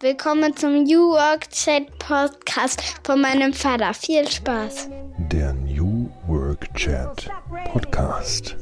[0.00, 3.94] Willkommen zum New Work Chat Podcast von meinem Vater.
[3.94, 4.90] Viel Spaß.
[5.32, 7.30] Der New Work Chat
[7.72, 8.56] Podcast.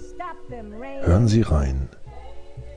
[1.00, 1.88] Hören Sie rein,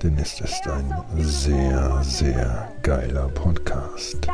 [0.01, 4.28] denn es ist ein sehr, sehr geiler Podcast.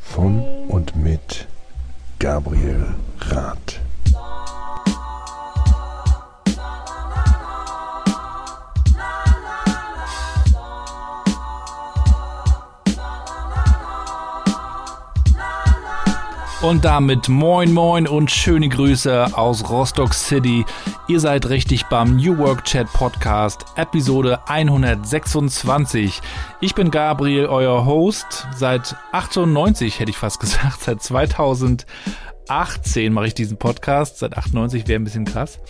[0.00, 1.48] Von und mit
[2.20, 3.80] Gabriel Rath.
[16.64, 20.64] Und damit moin moin und schöne Grüße aus Rostock City.
[21.08, 26.22] Ihr seid richtig beim New Work Chat Podcast, Episode 126.
[26.62, 28.46] Ich bin Gabriel, euer Host.
[28.56, 31.84] Seit 98 hätte ich fast gesagt, seit 2000
[32.48, 34.18] 18 mache ich diesen Podcast.
[34.18, 35.60] Seit 98 wäre ein bisschen krass.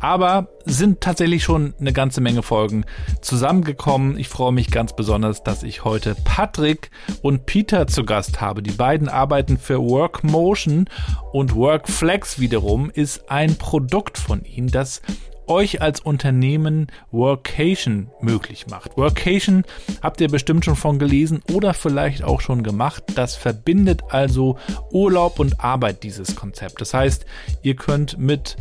[0.00, 2.84] Aber sind tatsächlich schon eine ganze Menge Folgen
[3.20, 4.18] zusammengekommen.
[4.18, 6.90] Ich freue mich ganz besonders, dass ich heute Patrick
[7.22, 8.62] und Peter zu Gast habe.
[8.62, 10.88] Die beiden arbeiten für Workmotion
[11.32, 15.02] und Workflex wiederum ist ein Produkt von ihnen, das
[15.46, 18.96] euch als Unternehmen Workation möglich macht.
[18.96, 19.64] Workation
[20.02, 23.04] habt ihr bestimmt schon von gelesen oder vielleicht auch schon gemacht.
[23.14, 24.58] Das verbindet also
[24.90, 26.80] Urlaub und Arbeit, dieses Konzept.
[26.80, 27.26] Das heißt,
[27.62, 28.56] ihr könnt mit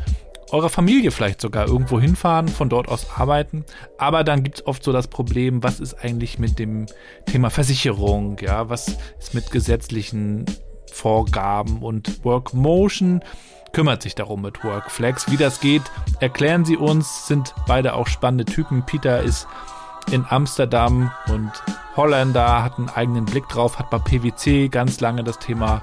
[0.51, 3.65] eurer Familie vielleicht sogar irgendwo hinfahren, von dort aus arbeiten.
[3.97, 6.85] Aber dann gibt es oft so das Problem, was ist eigentlich mit dem
[7.25, 10.45] Thema Versicherung, ja, was ist mit gesetzlichen
[10.91, 13.21] Vorgaben und Workmotion
[13.75, 15.29] kümmert sich darum mit Workflex.
[15.29, 15.81] Wie das geht,
[16.21, 18.83] erklären sie uns, sind beide auch spannende Typen.
[18.85, 19.49] Peter ist
[20.09, 21.51] in Amsterdam und
[21.97, 25.81] Holländer, hat einen eigenen Blick drauf, hat bei PwC ganz lange das Thema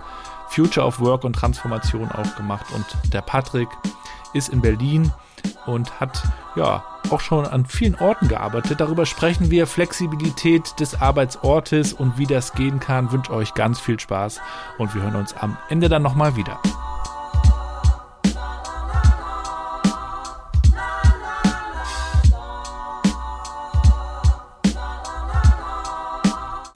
[0.49, 2.65] Future of Work und Transformation auch gemacht.
[2.75, 3.69] Und der Patrick
[4.33, 5.13] ist in Berlin
[5.67, 6.23] und hat
[6.57, 8.81] ja auch schon an vielen Orten gearbeitet.
[8.81, 9.67] Darüber sprechen wir.
[9.67, 13.13] Flexibilität des Arbeitsortes und wie das gehen kann.
[13.13, 14.41] Wünsche euch ganz viel Spaß
[14.79, 16.59] und wir hören uns am Ende dann nochmal wieder.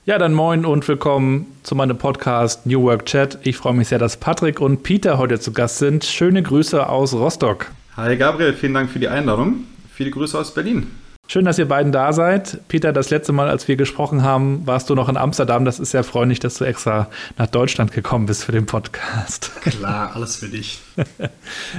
[0.06, 3.38] Ja, dann moin und willkommen zu meinem Podcast New Work Chat.
[3.42, 6.04] Ich freue mich sehr, dass Patrick und Peter heute zu Gast sind.
[6.04, 7.72] Schöne Grüße aus Rostock.
[7.96, 9.64] Hi Gabriel, vielen Dank für die Einladung.
[9.92, 10.92] Viele Grüße aus Berlin.
[11.26, 12.60] Schön, dass ihr beiden da seid.
[12.68, 15.64] Peter, das letzte Mal, als wir gesprochen haben, warst du noch in Amsterdam.
[15.64, 19.50] Das ist sehr freundlich, dass du extra nach Deutschland gekommen bist für den Podcast.
[19.62, 20.82] Klar, alles für dich.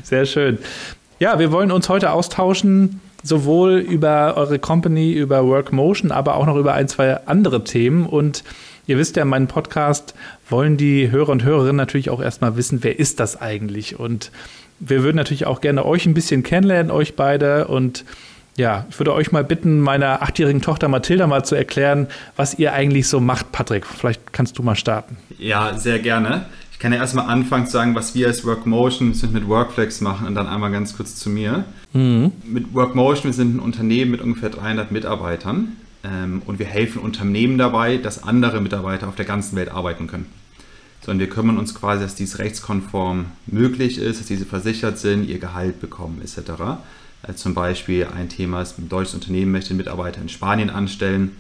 [0.04, 0.58] Sehr schön.
[1.20, 6.56] Ja, wir wollen uns heute austauschen sowohl über eure Company, über Workmotion, aber auch noch
[6.56, 8.06] über ein, zwei andere Themen.
[8.06, 8.44] Und
[8.88, 10.14] ihr wisst ja, in meinem Podcast
[10.50, 14.00] wollen die Hörer und Hörerinnen natürlich auch erstmal wissen, wer ist das eigentlich?
[14.00, 14.32] Und
[14.80, 17.68] wir würden natürlich auch gerne euch ein bisschen kennenlernen, euch beide.
[17.68, 18.06] Und
[18.56, 22.74] ja, ich würde euch mal bitten, meiner achtjährigen Tochter Mathilda mal zu erklären, was ihr
[22.74, 23.86] eigentlich so macht, Patrick.
[23.86, 25.18] Vielleicht kannst du mal starten.
[25.38, 26.46] Ja, sehr gerne.
[26.72, 30.36] Ich kann ja erstmal anfangen zu sagen, was wir als Workmotion mit Workflex machen und
[30.36, 31.66] dann einmal ganz kurz zu mir.
[31.98, 32.32] Mhm.
[32.44, 37.58] Mit Workmotion, wir sind ein Unternehmen mit ungefähr 300 Mitarbeitern ähm, und wir helfen Unternehmen
[37.58, 40.28] dabei, dass andere Mitarbeiter auf der ganzen Welt arbeiten können.
[41.04, 45.28] So, und wir kümmern uns quasi, dass dies rechtskonform möglich ist, dass diese versichert sind,
[45.28, 46.52] ihr Gehalt bekommen etc.
[47.24, 51.32] Also zum Beispiel ein Thema ist, ein deutsches Unternehmen möchte Mitarbeiter in Spanien anstellen.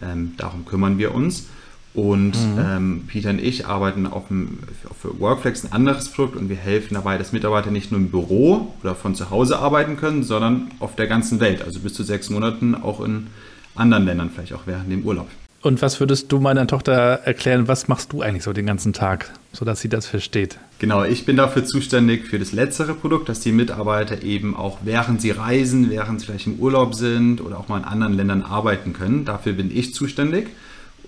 [0.00, 1.48] Ähm, darum kümmern wir uns.
[1.94, 2.58] Und mhm.
[2.58, 4.58] ähm, Peter und ich arbeiten auf, dem,
[5.00, 8.74] für Workflex ein anderes Produkt und wir helfen dabei, dass Mitarbeiter nicht nur im Büro
[8.82, 12.30] oder von zu Hause arbeiten können, sondern auf der ganzen Welt, also bis zu sechs
[12.30, 13.28] Monaten auch in
[13.74, 15.28] anderen Ländern, vielleicht auch während dem Urlaub.
[15.60, 19.32] Und was würdest du meiner Tochter erklären, was machst du eigentlich so den ganzen Tag,
[19.52, 20.56] sodass sie das versteht?
[20.78, 25.20] Genau, ich bin dafür zuständig für das letztere Produkt, dass die Mitarbeiter eben auch während
[25.20, 28.92] sie reisen, während sie vielleicht im Urlaub sind oder auch mal in anderen Ländern arbeiten
[28.92, 29.24] können.
[29.24, 30.46] Dafür bin ich zuständig.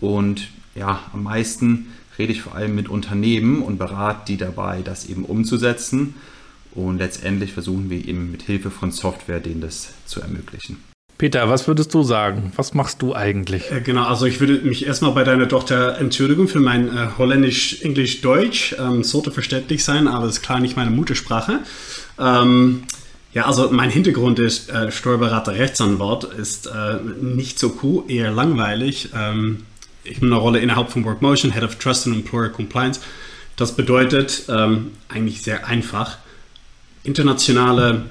[0.01, 1.89] Und ja, am meisten
[2.19, 6.15] rede ich vor allem mit Unternehmen und berate die dabei, das eben umzusetzen.
[6.73, 10.77] Und letztendlich versuchen wir eben mit Hilfe von Software denen das zu ermöglichen.
[11.19, 12.51] Peter, was würdest du sagen?
[12.57, 13.71] Was machst du eigentlich?
[13.71, 17.83] Äh, genau, also ich würde mich erstmal bei deiner Tochter entschuldigen für mein äh, Holländisch,
[17.83, 18.75] Englisch, Deutsch.
[18.79, 21.61] Ähm, sollte verständlich sein, aber es ist klar nicht meine Muttersprache.
[22.19, 22.85] Ähm,
[23.35, 29.11] ja, also mein Hintergrund ist äh, Steuerberater, Rechtsanwalt, ist äh, nicht so cool, eher langweilig.
[29.15, 29.65] Ähm,
[30.05, 33.01] ich habe eine Rolle innerhalb von Workmotion, Head of Trust and Employer Compliance.
[33.57, 36.19] Das bedeutet ähm, eigentlich sehr einfach,
[37.03, 38.07] internationale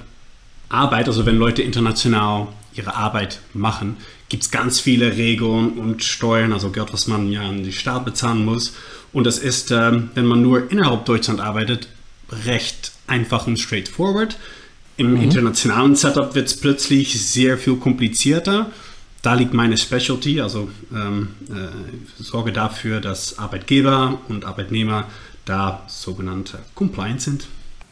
[0.68, 3.96] Arbeit, also wenn Leute international ihre Arbeit machen,
[4.28, 8.04] gibt es ganz viele Regeln und Steuern, also Geld, was man ja an die Staat
[8.04, 8.74] bezahlen muss.
[9.12, 11.88] Und das ist, ähm, wenn man nur innerhalb Deutschland arbeitet,
[12.46, 14.36] recht einfach und straightforward.
[14.96, 15.22] Im mhm.
[15.22, 18.70] internationalen Setup wird es plötzlich sehr viel komplizierter
[19.22, 25.04] da liegt meine Specialty, also ähm, äh, sorge dafür, dass Arbeitgeber und Arbeitnehmer
[25.44, 27.46] da sogenannte Compliance sind.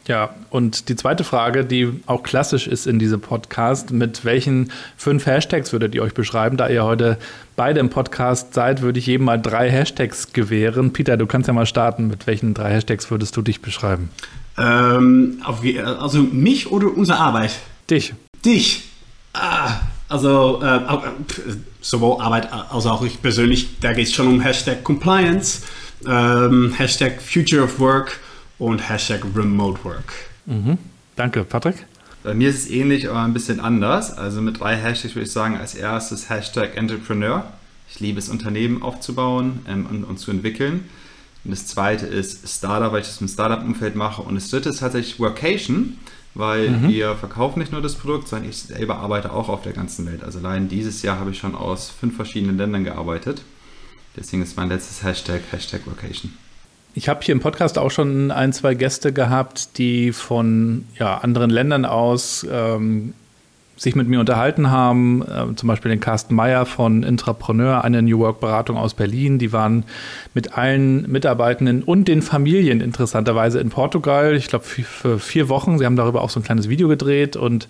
[0.07, 5.27] Ja, und die zweite Frage, die auch klassisch ist in diesem Podcast, mit welchen fünf
[5.27, 6.57] Hashtags würdet ihr euch beschreiben?
[6.57, 7.19] Da ihr heute
[7.55, 10.93] beide im Podcast seid, würde ich jedem mal drei Hashtags gewähren.
[10.93, 12.07] Peter, du kannst ja mal starten.
[12.07, 14.09] Mit welchen drei Hashtags würdest du dich beschreiben?
[14.57, 17.51] Ähm, also mich oder unsere Arbeit?
[17.87, 18.15] Dich.
[18.43, 18.85] Dich.
[19.33, 20.79] Ah, also äh,
[21.81, 25.61] sowohl Arbeit als auch ich persönlich, da geht es schon um Hashtag Compliance,
[26.05, 28.19] ähm, Hashtag Future of Work
[28.57, 30.13] und Hashtag Remote Work.
[30.45, 30.77] Mhm.
[31.15, 31.85] Danke, Patrick.
[32.23, 34.11] Bei mir ist es ähnlich, aber ein bisschen anders.
[34.17, 37.45] Also mit drei Hashtags würde ich sagen, als erstes Hashtag Entrepreneur.
[37.89, 40.85] Ich liebe es, Unternehmen aufzubauen ähm, und, und, zu entwickeln.
[41.45, 44.21] Und das zweite ist Startup, weil ich das im Startup-Umfeld mache.
[44.21, 45.97] Und das dritte ist tatsächlich Workation,
[46.35, 46.89] weil mhm.
[46.89, 50.23] wir verkaufen nicht nur das Produkt, sondern ich selber arbeite auch auf der ganzen Welt.
[50.23, 53.41] Also allein dieses Jahr habe ich schon aus fünf verschiedenen Ländern gearbeitet.
[54.15, 56.33] Deswegen ist mein letztes Hashtag Hashtag Workation.
[56.95, 61.49] Ich habe hier im Podcast auch schon ein, zwei Gäste gehabt, die von ja, anderen
[61.49, 63.13] Ländern aus ähm,
[63.79, 65.23] sich mit mir unterhalten haben.
[65.23, 69.39] Äh, zum Beispiel den Carsten Meyer von Intrapreneur, eine New Work-Beratung aus Berlin.
[69.39, 69.85] Die waren
[70.33, 74.35] mit allen Mitarbeitenden und den Familien interessanterweise in Portugal.
[74.35, 75.79] Ich glaube, für vier Wochen.
[75.79, 77.67] Sie haben darüber auch so ein kleines Video gedreht und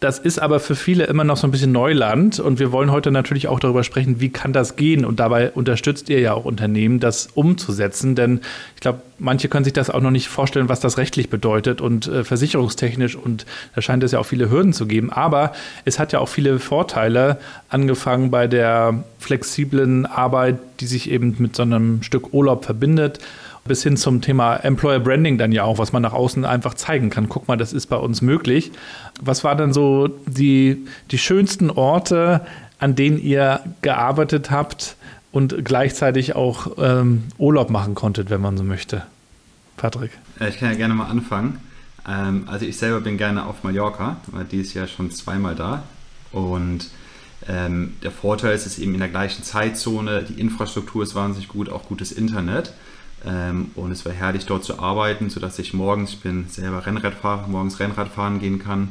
[0.00, 3.10] das ist aber für viele immer noch so ein bisschen Neuland und wir wollen heute
[3.10, 5.04] natürlich auch darüber sprechen, wie kann das gehen?
[5.04, 8.40] Und dabei unterstützt ihr ja auch Unternehmen, das umzusetzen, denn
[8.74, 12.06] ich glaube, manche können sich das auch noch nicht vorstellen, was das rechtlich bedeutet und
[12.06, 15.52] äh, versicherungstechnisch und da scheint es ja auch viele Hürden zu geben, aber
[15.86, 17.38] es hat ja auch viele Vorteile,
[17.70, 23.20] angefangen bei der flexiblen Arbeit, die sich eben mit so einem Stück Urlaub verbindet
[23.66, 27.10] bis hin zum Thema Employer Branding dann ja auch, was man nach außen einfach zeigen
[27.10, 27.28] kann.
[27.28, 28.72] Guck mal, das ist bei uns möglich.
[29.20, 32.42] Was waren dann so die, die schönsten Orte,
[32.78, 34.96] an denen ihr gearbeitet habt
[35.32, 39.02] und gleichzeitig auch ähm, Urlaub machen konntet, wenn man so möchte?
[39.76, 40.12] Patrick.
[40.46, 41.60] Ich kann ja gerne mal anfangen.
[42.06, 45.84] Ähm, also ich selber bin gerne auf Mallorca, war dieses Jahr schon zweimal da.
[46.32, 46.90] Und
[47.48, 51.48] ähm, der Vorteil ist, es ist eben in der gleichen Zeitzone, die Infrastruktur ist wahnsinnig
[51.48, 52.72] gut, auch gutes Internet.
[53.26, 57.46] Ähm, und es war herrlich dort zu arbeiten, sodass ich morgens, ich bin selber Rennradfahrer,
[57.48, 58.88] morgens Rennrad fahren gehen kann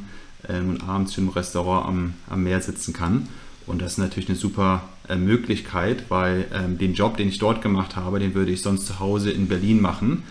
[0.49, 3.27] ähm, und abends im Restaurant am, am Meer sitzen kann.
[3.65, 7.61] Und das ist natürlich eine super äh, Möglichkeit, weil ähm, den Job, den ich dort
[7.61, 10.23] gemacht habe, den würde ich sonst zu Hause in Berlin machen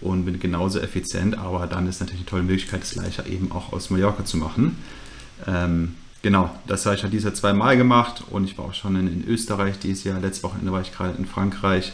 [0.00, 1.36] und bin genauso effizient.
[1.36, 4.76] Aber dann ist natürlich eine tolle Möglichkeit, das gleiche eben auch aus Mallorca zu machen.
[6.22, 9.26] Genau, das habe ich halt dieses Jahr zweimal gemacht und ich war auch schon in,
[9.26, 10.20] Österreich dieses Jahr.
[10.20, 11.92] Letztes Wochenende war ich gerade in Frankreich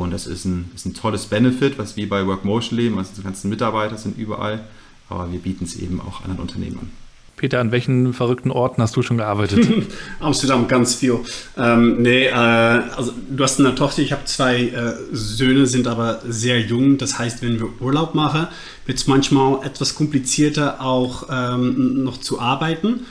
[0.00, 2.98] und das ist ein, ist ein tolles Benefit, was wir bei Workmotion leben.
[2.98, 4.64] Also die ganzen Mitarbeiter sind überall,
[5.08, 6.90] aber wir bieten es eben auch anderen Unternehmen an.
[7.36, 9.66] Peter, an welchen verrückten Orten hast du schon gearbeitet?
[10.20, 11.18] Amsterdam ganz viel.
[11.56, 16.20] Ähm, nee, äh, also du hast eine Tochter, ich habe zwei äh, Söhne, sind aber
[16.28, 16.98] sehr jung.
[16.98, 18.46] Das heißt, wenn wir Urlaub machen,
[18.86, 23.06] wird es manchmal etwas komplizierter auch ähm, noch zu arbeiten.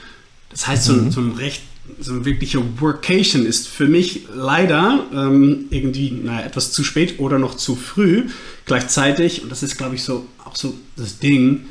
[0.50, 1.10] Das heißt, so, mhm.
[1.10, 1.62] so ein recht
[2.00, 7.38] so ein wirklicher Workation ist für mich leider ähm, irgendwie naja, etwas zu spät oder
[7.38, 8.24] noch zu früh.
[8.66, 11.66] Gleichzeitig, und das ist, glaube ich, so auch so das Ding,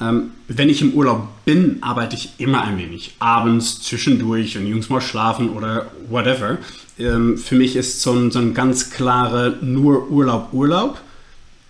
[0.00, 3.14] ähm, wenn ich im Urlaub bin, arbeite ich immer ein wenig.
[3.18, 6.58] Abends, zwischendurch, wenn die Jungs mal schlafen oder whatever.
[6.98, 11.00] Ähm, für mich ist so ein, so ein ganz klare nur Urlaub, Urlaub.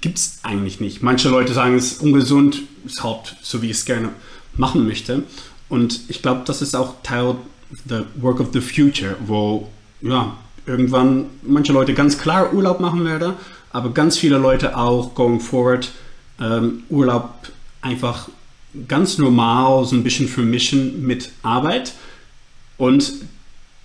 [0.01, 1.03] Gibt es eigentlich nicht.
[1.03, 4.11] Manche Leute sagen, es ist ungesund, ist halt so, wie ich es gerne
[4.57, 5.23] machen möchte.
[5.69, 7.37] Und ich glaube, das ist auch Teil
[7.89, 9.69] the Work of the Future, wo
[10.01, 13.35] ja, irgendwann manche Leute ganz klar Urlaub machen werden,
[13.71, 15.91] aber ganz viele Leute auch going forward
[16.41, 17.31] ähm, Urlaub
[17.83, 18.29] einfach
[18.89, 21.95] ganz normal so ein bisschen vermischen mit Arbeit
[22.77, 23.13] und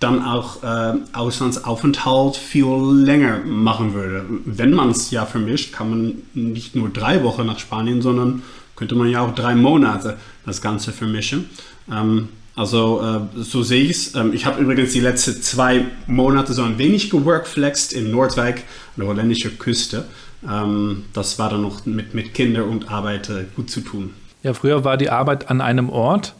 [0.00, 4.24] dann auch äh, Auslandsaufenthalt viel länger machen würde.
[4.44, 8.42] Wenn man es ja vermischt, kann man nicht nur drei Wochen nach Spanien, sondern
[8.74, 11.48] könnte man ja auch drei Monate das Ganze vermischen.
[11.90, 14.14] Ähm, also äh, so sehe ich es.
[14.14, 18.62] Ähm, ich habe übrigens die letzten zwei Monate so ein wenig geworkflexed in Nordwijk, an
[18.98, 20.04] der holländischen Küste.
[20.48, 24.14] Ähm, das war dann noch mit, mit Kindern und Arbeit äh, gut zu tun.
[24.42, 26.34] Ja, früher war die Arbeit an einem Ort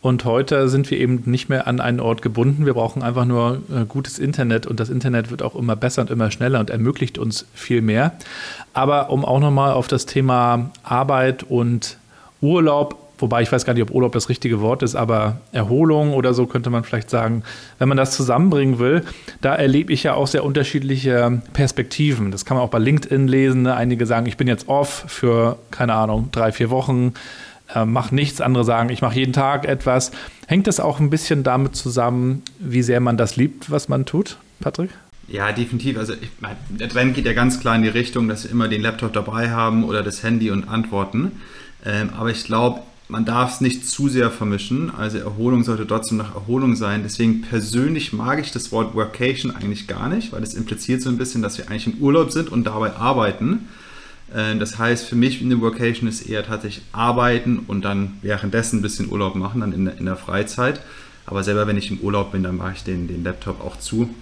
[0.00, 2.66] und heute sind wir eben nicht mehr an einen Ort gebunden.
[2.66, 6.10] Wir brauchen einfach nur äh, gutes Internet und das Internet wird auch immer besser und
[6.10, 8.12] immer schneller und ermöglicht uns viel mehr.
[8.72, 11.98] Aber um auch nochmal auf das Thema Arbeit und
[12.40, 16.34] Urlaub wobei ich weiß gar nicht, ob Urlaub das richtige Wort ist, aber Erholung oder
[16.34, 17.42] so könnte man vielleicht sagen,
[17.78, 19.04] wenn man das zusammenbringen will,
[19.40, 22.30] da erlebe ich ja auch sehr unterschiedliche Perspektiven.
[22.30, 23.62] Das kann man auch bei LinkedIn lesen.
[23.62, 23.74] Ne?
[23.74, 27.14] Einige sagen, ich bin jetzt off für, keine Ahnung, drei, vier Wochen.
[27.74, 30.12] äh, mach nichts, andere sagen, ich mache jeden Tag etwas.
[30.46, 34.36] Hängt das auch ein bisschen damit zusammen, wie sehr man das liebt, was man tut,
[34.60, 34.90] Patrick?
[35.28, 35.96] Ja, definitiv.
[35.96, 36.30] Also ich,
[36.68, 39.50] der Trend geht ja ganz klar in die Richtung, dass sie immer den Laptop dabei
[39.50, 41.40] haben oder das Handy und antworten.
[41.86, 44.90] Ähm, aber ich glaube, man darf es nicht zu sehr vermischen.
[44.90, 47.02] Also Erholung sollte trotzdem nach Erholung sein.
[47.02, 51.18] Deswegen persönlich mag ich das Wort Workation eigentlich gar nicht, weil es impliziert so ein
[51.18, 53.68] bisschen, dass wir eigentlich im Urlaub sind und dabei arbeiten.
[54.32, 58.78] Äh, das heißt, für mich in der Workation ist eher tatsächlich arbeiten und dann währenddessen
[58.78, 60.80] ein bisschen Urlaub machen, dann in der, in der Freizeit.
[61.26, 64.14] Aber selber, wenn ich im Urlaub bin, dann mache ich den, den Laptop auch zu.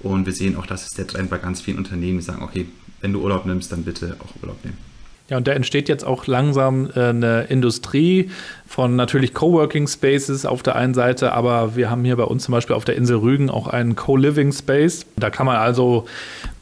[0.00, 2.66] Und wir sehen auch, dass es der Trend bei ganz vielen Unternehmen, die sagen, okay,
[3.02, 4.89] wenn du Urlaub nimmst, dann bitte auch Urlaub nehmen.
[5.30, 8.30] Ja, und da entsteht jetzt auch langsam äh, eine Industrie
[8.66, 12.52] von natürlich Coworking Spaces auf der einen Seite, aber wir haben hier bei uns zum
[12.52, 15.06] Beispiel auf der Insel Rügen auch einen Co-Living Space.
[15.16, 16.06] Da kann man also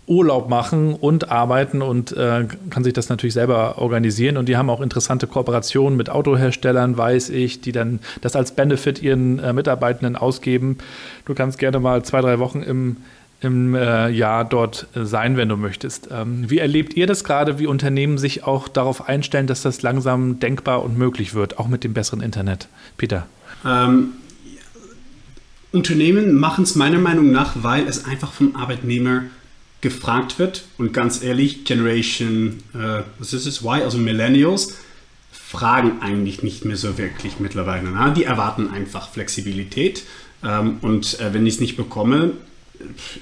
[0.06, 4.37] Urlaub machen und arbeiten und äh, kann sich das natürlich selber organisieren.
[4.37, 9.02] Und die haben auch interessante Kooperationen mit Autoherstellern, weiß ich, die dann das als Benefit
[9.02, 10.78] ihren äh, Mitarbeitenden ausgeben.
[11.25, 12.96] Du kannst gerne mal zwei, drei Wochen im
[13.40, 16.09] im äh, Jahr dort äh, sein, wenn du möchtest.
[16.11, 20.40] Ähm, wie erlebt ihr das gerade, wie Unternehmen sich auch darauf einstellen, dass das langsam
[20.40, 22.68] denkbar und möglich wird, auch mit dem besseren Internet?
[22.97, 23.26] Peter.
[23.64, 24.14] Ähm,
[25.71, 29.23] Unternehmen machen es meiner Meinung nach, weil es einfach vom Arbeitnehmer
[29.80, 30.64] gefragt wird.
[30.76, 34.76] Und ganz ehrlich, Generation, äh, was ist es, Y, also Millennials,
[35.30, 37.88] fragen eigentlich nicht mehr so wirklich mittlerweile.
[37.90, 38.11] Na?
[38.11, 40.02] Die erwarten einfach Flexibilität.
[40.45, 42.33] Ähm, und äh, wenn ich es nicht bekomme,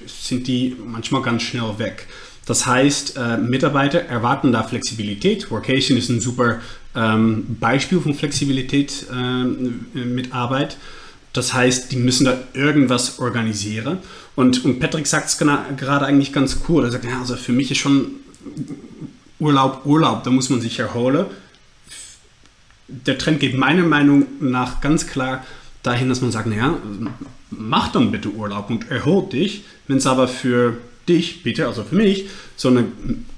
[0.05, 2.07] sind die manchmal ganz schnell weg.
[2.45, 5.51] Das heißt, äh, Mitarbeiter erwarten da Flexibilität.
[5.51, 6.61] Workation ist ein super
[6.95, 10.77] ähm, Beispiel von Flexibilität äh, mit Arbeit.
[11.33, 13.99] Das heißt, die müssen da irgendwas organisieren.
[14.35, 16.85] Und, und Patrick sagt es gerade eigentlich ganz cool.
[16.85, 18.11] Er sagt, ja, also für mich ist schon
[19.39, 21.25] Urlaub, Urlaub, da muss man sich erholen.
[22.87, 25.45] Der Trend geht meiner Meinung nach ganz klar
[25.87, 26.77] dahin, dass man sagt, naja,
[27.49, 29.63] mach dann bitte Urlaub und erhol dich.
[29.87, 30.77] Wenn es aber für
[31.07, 32.25] dich, bitte, also für mich,
[32.55, 32.85] so eine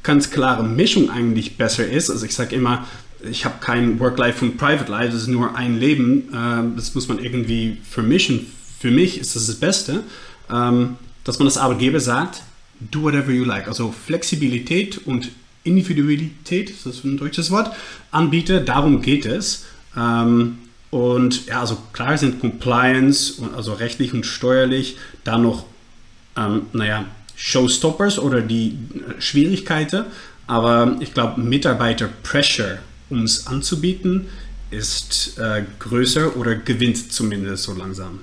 [0.04, 2.10] ganz klare Mischung eigentlich besser ist.
[2.10, 2.88] Also ich sage immer,
[3.30, 6.30] ich habe kein Work-Life und Private-Life, das ist nur ein Leben.
[6.34, 8.48] Ähm, das muss man irgendwie vermischen.
[8.80, 10.04] Für mich ist das das Beste,
[10.52, 12.44] ähm, dass man das Arbeitgeber sagt,
[12.80, 13.68] do whatever you like.
[13.68, 15.32] Also Flexibilität und
[15.64, 17.72] Individualität, ist das ein deutsches Wort,
[18.12, 19.66] anbiete, darum geht es.
[19.98, 20.60] Ähm,
[20.92, 25.66] und ja, also klar sind Compliance, also rechtlich und steuerlich, da noch,
[26.36, 27.06] ähm, naja,
[27.36, 30.06] Showstoppers oder die äh, Schwierigkeiten.
[30.48, 32.80] Aber ich glaube, Mitarbeiter-Pressure,
[33.10, 34.28] um es anzubieten,
[34.72, 38.22] ist äh, größer oder gewinnt zumindest so langsam.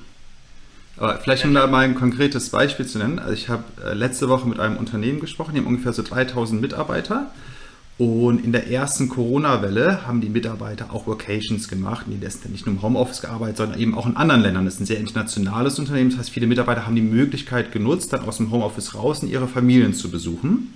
[0.96, 3.18] Aber vielleicht um da mal ein konkretes Beispiel zu nennen.
[3.18, 6.61] Also ich habe äh, letzte Woche mit einem Unternehmen gesprochen, die haben ungefähr so 3000
[6.61, 7.30] Mitarbeiter
[7.99, 12.05] und in der ersten Corona-Welle haben die Mitarbeiter auch Workations gemacht.
[12.09, 14.67] Die haben nicht nur im Homeoffice gearbeitet, sondern eben auch in anderen Ländern.
[14.67, 16.11] Das ist ein sehr internationales Unternehmen.
[16.11, 19.49] Das heißt, viele Mitarbeiter haben die Möglichkeit genutzt, dann aus dem Homeoffice raus und ihre
[19.49, 20.75] Familien zu besuchen.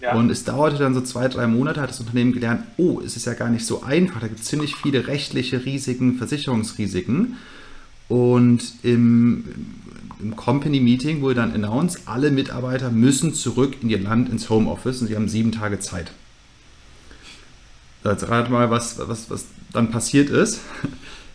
[0.00, 0.14] Ja.
[0.14, 3.26] Und es dauerte dann so zwei, drei Monate, hat das Unternehmen gelernt, oh, es ist
[3.26, 4.20] ja gar nicht so einfach.
[4.20, 7.38] Da gibt es ziemlich viele rechtliche Risiken, Versicherungsrisiken.
[8.08, 9.44] Und im,
[10.20, 15.00] im Company Meeting wurde dann announced, alle Mitarbeiter müssen zurück in ihr Land ins Homeoffice
[15.00, 16.12] und sie haben sieben Tage Zeit.
[18.04, 20.60] Jetzt rat mal, was, was, was dann passiert ist.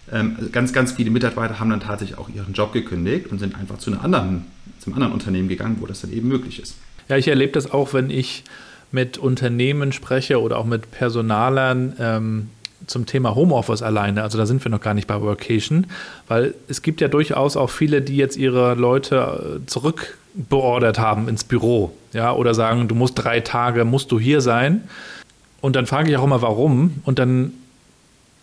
[0.09, 3.77] Ähm, ganz, ganz viele Mitarbeiter haben dann tatsächlich auch ihren Job gekündigt und sind einfach
[3.77, 4.45] zu einer anderen,
[4.79, 6.75] zum anderen Unternehmen gegangen, wo das dann eben möglich ist.
[7.09, 8.45] Ja, ich erlebe das auch, wenn ich
[8.93, 12.49] mit Unternehmen spreche oder auch mit Personalern ähm,
[12.85, 14.23] zum Thema Homeoffice alleine.
[14.23, 15.87] Also da sind wir noch gar nicht bei Workation,
[16.27, 21.43] weil es gibt ja durchaus auch viele, die jetzt ihre Leute äh, zurückbeordert haben ins
[21.43, 24.83] Büro, ja, oder sagen, du musst drei Tage, musst du hier sein.
[25.67, 27.01] Und dann frage ich auch immer, warum.
[27.03, 27.51] Und dann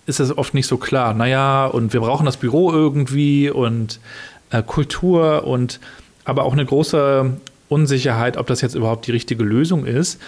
[0.05, 1.15] ist es oft nicht so klar.
[1.15, 3.99] Naja, und wir brauchen das Büro irgendwie und
[4.51, 5.81] äh, Kultur und
[6.27, 7.33] aber auch eine große
[7.71, 10.21] Unsicherheit, ob das jetzt überhaupt die richtige Lösung ist.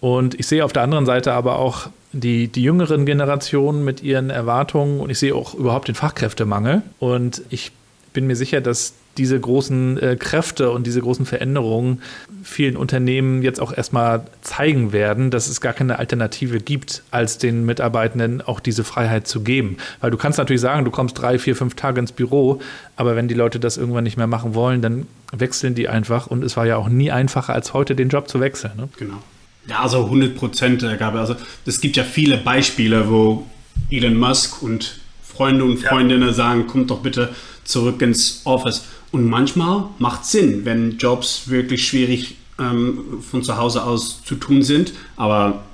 [0.00, 4.28] Und ich sehe auf der anderen Seite aber auch die, die jüngeren Generationen mit ihren
[4.28, 6.82] Erwartungen und ich sehe auch überhaupt den Fachkräftemangel.
[6.98, 7.70] Und ich
[8.12, 12.00] bin mir sicher, dass diese großen äh, Kräfte und diese großen Veränderungen
[12.42, 17.66] vielen Unternehmen jetzt auch erstmal zeigen werden, dass es gar keine Alternative gibt, als den
[17.66, 19.76] Mitarbeitenden auch diese Freiheit zu geben.
[20.00, 22.60] Weil du kannst natürlich sagen, du kommst drei, vier, fünf Tage ins Büro,
[22.96, 26.26] aber wenn die Leute das irgendwann nicht mehr machen wollen, dann wechseln die einfach.
[26.26, 28.72] Und es war ja auch nie einfacher als heute, den Job zu wechseln.
[28.76, 28.88] Ne?
[28.98, 29.22] Genau.
[29.66, 31.20] Ja, also 100 Prozent, äh, Gabe.
[31.20, 31.36] Also
[31.66, 33.46] es gibt ja viele Beispiele, wo
[33.90, 36.34] Elon Musk und Freunde und Freundinnen ja.
[36.34, 37.30] sagen, kommt doch bitte
[37.64, 38.84] zurück ins Office.
[39.12, 44.62] Und manchmal macht Sinn, wenn Jobs wirklich schwierig ähm, von zu Hause aus zu tun
[44.62, 44.92] sind.
[45.16, 45.64] Aber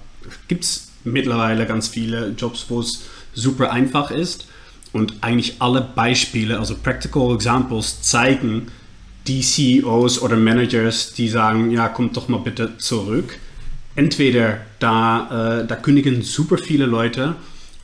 [0.49, 4.47] gibt es mittlerweile ganz viele Jobs, wo es super einfach ist
[4.93, 8.69] und eigentlich alle Beispiele, also Practical Examples, zeigen
[9.27, 13.39] die CEOs oder Managers, die sagen, ja, kommt doch mal bitte zurück.
[13.95, 17.35] Entweder da, äh, da kündigen super viele Leute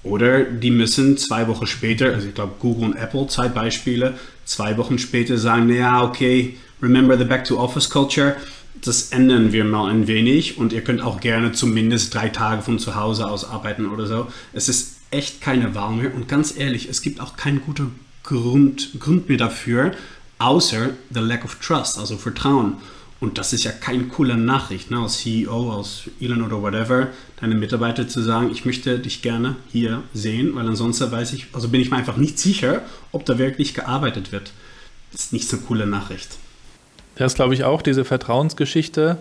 [0.02, 4.76] oder die müssen zwei Wochen später, also ich glaube Google und Apple, zwei Beispiele, zwei
[4.76, 8.36] Wochen später sagen, ja, okay, remember the back to office culture,
[8.84, 12.78] das ändern wir mal ein wenig und ihr könnt auch gerne zumindest drei Tage von
[12.78, 14.26] zu Hause aus arbeiten oder so.
[14.52, 18.98] Es ist echt keine Wahl mehr und ganz ehrlich, es gibt auch keinen guten Grund,
[18.98, 19.92] Grund mehr dafür,
[20.38, 22.74] außer the lack of trust, also Vertrauen.
[23.22, 24.98] Und das ist ja keine coole Nachricht, ne?
[24.98, 27.06] als CEO, als Elon oder whatever,
[27.40, 31.68] deine Mitarbeiter zu sagen, ich möchte dich gerne hier sehen, weil ansonsten weiß ich, also
[31.68, 34.50] bin ich mir einfach nicht sicher, ob da wirklich gearbeitet wird.
[35.12, 36.36] Das ist nicht so eine coole Nachricht.
[37.14, 39.18] Das glaube ich auch, diese Vertrauensgeschichte.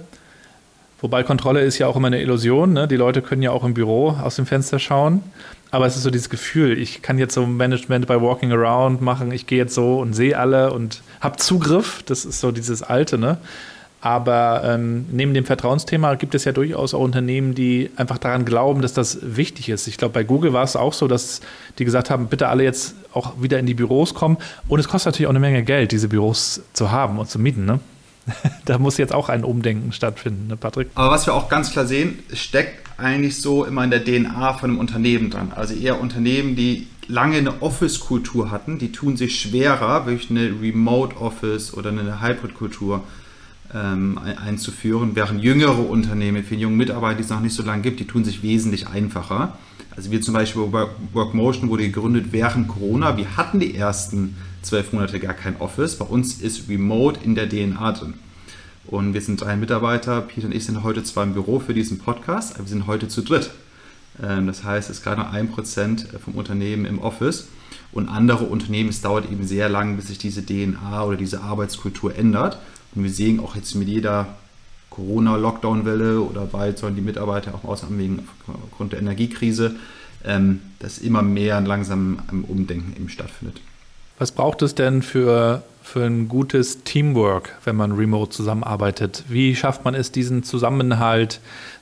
[0.99, 2.73] Wobei Kontrolle ist ja auch immer eine Illusion.
[2.73, 2.87] Ne?
[2.87, 5.21] Die Leute können ja auch im Büro aus dem Fenster schauen.
[5.69, 9.31] Aber es ist so dieses Gefühl, ich kann jetzt so Management bei Walking Around machen,
[9.31, 12.01] ich gehe jetzt so und sehe alle und habe Zugriff.
[12.07, 13.37] Das ist so dieses Alte, ne?
[14.01, 18.81] Aber ähm, neben dem Vertrauensthema gibt es ja durchaus auch Unternehmen, die einfach daran glauben,
[18.81, 19.87] dass das wichtig ist.
[19.87, 21.41] Ich glaube, bei Google war es auch so, dass
[21.77, 24.37] die gesagt haben, bitte alle jetzt auch wieder in die Büros kommen.
[24.67, 27.65] Und es kostet natürlich auch eine Menge Geld, diese Büros zu haben und zu mieten.
[27.65, 27.79] Ne?
[28.65, 30.89] da muss jetzt auch ein Umdenken stattfinden, ne, Patrick?
[30.95, 34.71] Aber was wir auch ganz klar sehen, steckt eigentlich so immer in der DNA von
[34.71, 35.51] einem Unternehmen dran.
[35.55, 41.75] Also eher Unternehmen, die lange eine Office-Kultur hatten, die tun sich schwerer, durch eine Remote-Office
[41.75, 43.03] oder eine Hybrid-Kultur
[43.73, 47.81] ähm, einzuführen, während jüngere Unternehmen mit vielen jungen Mitarbeitern, die es noch nicht so lange
[47.81, 49.57] gibt, die tun sich wesentlich einfacher.
[49.95, 50.61] Also wir zum Beispiel
[51.13, 53.17] Workmotion wurde gegründet während Corona.
[53.17, 55.97] Wir hatten die ersten zwölf Monate gar kein Office.
[55.97, 58.13] Bei uns ist Remote in der DNA drin.
[58.85, 60.21] Und wir sind drei Mitarbeiter.
[60.21, 63.07] Peter und ich sind heute zwar im Büro für diesen Podcast, aber wir sind heute
[63.07, 63.51] zu dritt.
[64.21, 67.47] Ähm, das heißt, es ist gerade noch ein Prozent vom Unternehmen im Office.
[67.91, 72.15] Und andere Unternehmen, es dauert eben sehr lang, bis sich diese DNA oder diese Arbeitskultur
[72.15, 72.57] ändert.
[72.95, 74.27] Und wir sehen auch jetzt mit jeder
[74.89, 78.27] Corona-Lockdown-Welle oder bald sollen die Mitarbeiter auch aushaben wegen
[78.65, 79.75] aufgrund der Energiekrise,
[80.25, 83.61] ähm, dass immer mehr langsam am Umdenken eben stattfindet.
[84.19, 89.23] Was braucht es denn für, für ein gutes Teamwork, wenn man remote zusammenarbeitet?
[89.29, 91.39] Wie schafft man es, diesen Zusammenhalt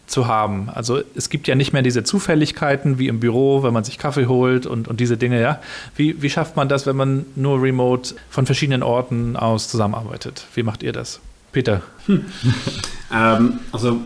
[0.10, 0.70] zu haben?
[0.70, 4.26] Also es gibt ja nicht mehr diese Zufälligkeiten wie im Büro, wenn man sich Kaffee
[4.26, 5.62] holt und, und diese Dinge, ja.
[5.96, 10.46] Wie, wie schafft man das, wenn man nur remote von verschiedenen Orten aus zusammenarbeitet?
[10.56, 11.20] Wie macht ihr das?
[11.52, 11.82] Peter.
[12.06, 12.26] Hm.
[13.14, 14.02] ähm, also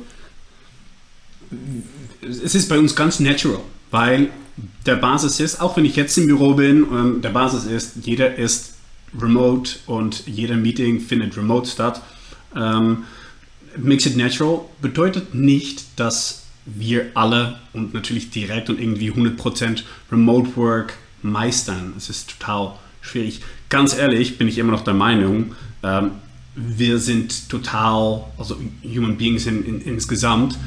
[2.22, 3.60] es ist bei uns ganz natural,
[3.92, 4.30] weil
[4.86, 8.36] der Basis ist, auch wenn ich jetzt im Büro bin, ähm, der Basis ist, jeder
[8.36, 8.76] ist
[9.20, 12.02] remote und jeder Meeting findet remote statt.
[12.56, 13.04] Ähm,
[13.78, 20.56] makes it natural bedeutet nicht, dass wir alle und natürlich direkt und irgendwie 100% Remote
[20.56, 21.94] Work meistern.
[21.98, 23.42] Es ist total schwierig.
[23.70, 26.12] Ganz ehrlich bin ich immer noch der Meinung, ähm,
[26.56, 30.58] wir sind total, also Human Beings in, in, insgesamt,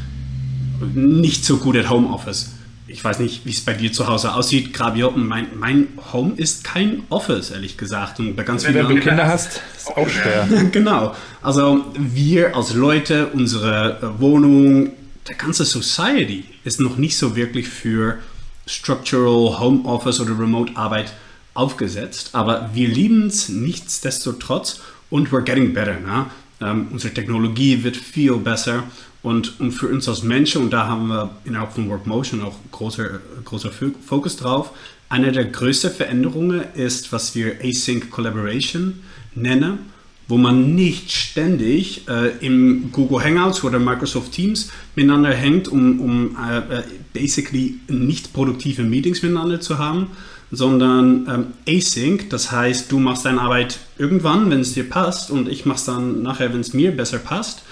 [0.95, 2.56] nicht so gut at Homeoffice.
[2.97, 4.73] Ich weiß nicht, wie es bei dir zu Hause aussieht.
[4.73, 8.21] Gravier, mein, mein Home ist kein Office, ehrlich gesagt.
[8.21, 10.49] Und bei ganz Wenn du Kinder hast, ist auch schwer.
[10.73, 11.15] genau.
[11.43, 14.93] Also wir als Leute, unsere Wohnung,
[15.29, 18.19] der ganze Society ist noch nicht so wirklich für
[18.67, 21.13] Structural Homeoffice oder Remote Arbeit
[21.53, 22.31] aufgesetzt.
[22.33, 24.81] Aber wir lieben es nichtsdestotrotz
[25.11, 26.01] und we're getting better.
[26.01, 26.27] Ne?
[26.63, 28.85] Ähm, unsere Technologie wird viel besser
[29.27, 33.19] und, und für uns als Menschen, und da haben wir innerhalb von Workmotion auch großer,
[33.45, 33.73] großer
[34.07, 34.71] Fokus drauf,
[35.09, 39.01] eine der größten Veränderungen ist, was wir Async Collaboration
[39.35, 39.81] nennen,
[40.29, 46.37] wo man nicht ständig äh, im Google Hangouts oder Microsoft Teams miteinander hängt, um, um
[46.49, 50.13] äh, äh basically nicht produktive Meetings miteinander zu haben,
[50.53, 55.49] sondern ähm, Async, das heißt, du machst deine Arbeit irgendwann, wenn es dir passt, und
[55.49, 57.65] ich mache es dann nachher, wenn es mir besser passt,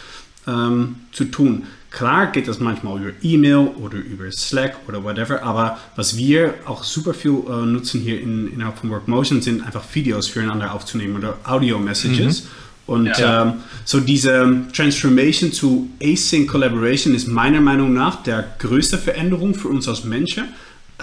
[0.47, 1.65] ähm, zu tun.
[1.91, 6.83] Klar geht das manchmal über E-Mail oder über Slack oder whatever, aber was wir auch
[6.83, 11.39] super viel äh, nutzen hier in, innerhalb von Workmotion sind einfach Videos füreinander aufzunehmen oder
[11.45, 12.45] Audio-Messages.
[12.45, 12.49] Mhm.
[12.87, 13.43] Und ja.
[13.43, 13.55] ähm,
[13.85, 19.89] so diese Transformation zu Async Collaboration ist meiner Meinung nach der größte Veränderung für uns
[19.89, 20.49] als Menschen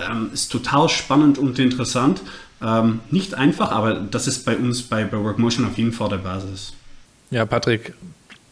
[0.10, 2.22] ähm, ist total spannend und interessant.
[2.62, 6.18] Ähm, nicht einfach, aber das ist bei uns bei, bei Workmotion auf jeden Fall der
[6.18, 6.74] Basis.
[7.32, 7.94] Ja, Patrick,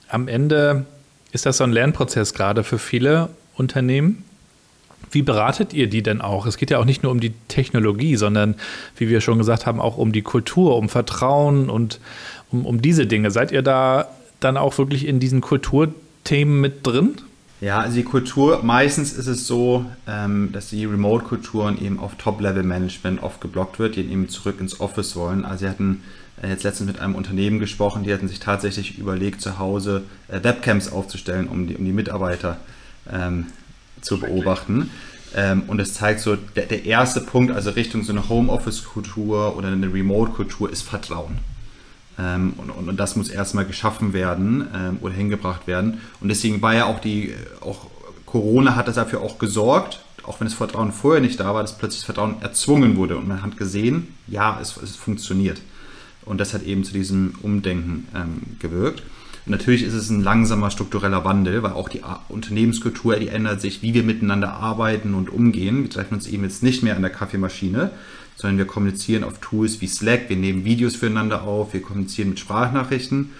[0.09, 0.85] am Ende
[1.31, 4.23] ist das so ein Lernprozess gerade für viele Unternehmen.
[5.11, 6.45] Wie beratet ihr die denn auch?
[6.45, 8.55] Es geht ja auch nicht nur um die Technologie, sondern,
[8.97, 11.99] wie wir schon gesagt haben, auch um die Kultur, um Vertrauen und
[12.51, 13.31] um, um diese Dinge.
[13.31, 14.07] Seid ihr da
[14.39, 17.15] dann auch wirklich in diesen Kulturthemen mit drin?
[17.61, 23.21] Ja, also die Kultur, meistens ist es so, ähm, dass die Remote-Kulturen eben auf Top-Level-Management
[23.21, 25.43] oft geblockt wird, die eben zurück ins Office wollen.
[25.43, 26.03] Also sie hatten
[26.47, 30.91] jetzt letztens mit einem Unternehmen gesprochen, die hatten sich tatsächlich überlegt, zu Hause äh, Webcams
[30.91, 32.57] aufzustellen, um die, um die Mitarbeiter
[33.11, 33.47] ähm,
[34.01, 34.89] zu beobachten.
[35.35, 39.67] Ähm, und es zeigt so, der, der erste Punkt, also Richtung so eine Homeoffice-Kultur oder
[39.67, 41.39] eine Remote-Kultur, ist Vertrauen.
[42.17, 46.01] Ähm, und, und, und, das muss erstmal geschaffen werden ähm, oder hingebracht werden.
[46.19, 47.87] Und deswegen war ja auch die, auch
[48.25, 52.01] Corona hat dafür auch gesorgt, auch wenn das Vertrauen vorher nicht da war, dass plötzlich
[52.01, 53.17] das Vertrauen erzwungen wurde.
[53.17, 55.59] Und man hat gesehen, ja, es, es funktioniert.
[56.29, 59.01] Und das hat eben zu diesem Umdenken ähm, gewirkt.
[59.47, 63.81] Und natürlich ist es ein langsamer struktureller Wandel, weil auch die Unternehmenskultur, die ändert sich,
[63.81, 65.81] wie wir miteinander arbeiten und umgehen.
[65.81, 67.89] Wir treffen uns eben jetzt nicht mehr an der Kaffeemaschine,
[68.35, 72.39] sondern wir kommunizieren auf Tools wie Slack, wir nehmen Videos füreinander auf, wir kommunizieren mit
[72.39, 73.31] Sprachnachrichten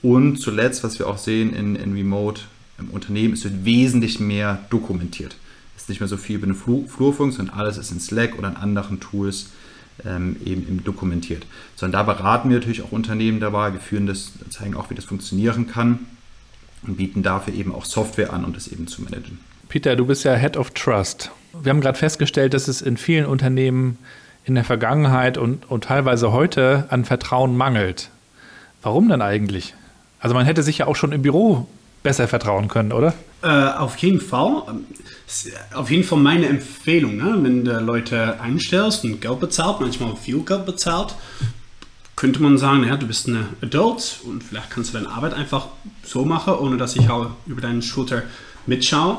[0.00, 2.40] und zuletzt, was wir auch sehen in, in Remote
[2.78, 5.36] im Unternehmen, es wird wesentlich mehr dokumentiert.
[5.76, 8.48] Es ist nicht mehr so viel über den Flurfunk, sondern alles ist in Slack oder
[8.48, 9.50] in anderen Tools
[10.04, 11.46] ähm, eben, eben, dokumentiert.
[11.76, 15.04] Sondern da beraten wir natürlich auch Unternehmen dabei, wir führen das, zeigen auch, wie das
[15.04, 16.00] funktionieren kann
[16.86, 19.38] und bieten dafür eben auch Software an, um das eben zu managen.
[19.68, 21.30] Peter, du bist ja Head of Trust.
[21.60, 23.98] Wir haben gerade festgestellt, dass es in vielen Unternehmen
[24.44, 28.10] in der Vergangenheit und, und teilweise heute an Vertrauen mangelt.
[28.82, 29.74] Warum denn eigentlich?
[30.18, 31.68] Also man hätte sich ja auch schon im Büro
[32.02, 33.14] besser vertrauen können, oder?
[33.42, 34.62] Äh, auf jeden Fall.
[35.74, 37.38] Auf jeden Fall meine Empfehlung, ne?
[37.40, 41.14] wenn du Leute einstellst und Geld bezahlt, manchmal viel Geld bezahlt,
[42.16, 45.68] könnte man sagen, ja, du bist eine Adult und vielleicht kannst du deine Arbeit einfach
[46.04, 47.06] so machen, ohne dass ich
[47.46, 48.22] über deine Schulter
[48.66, 49.18] mitschaue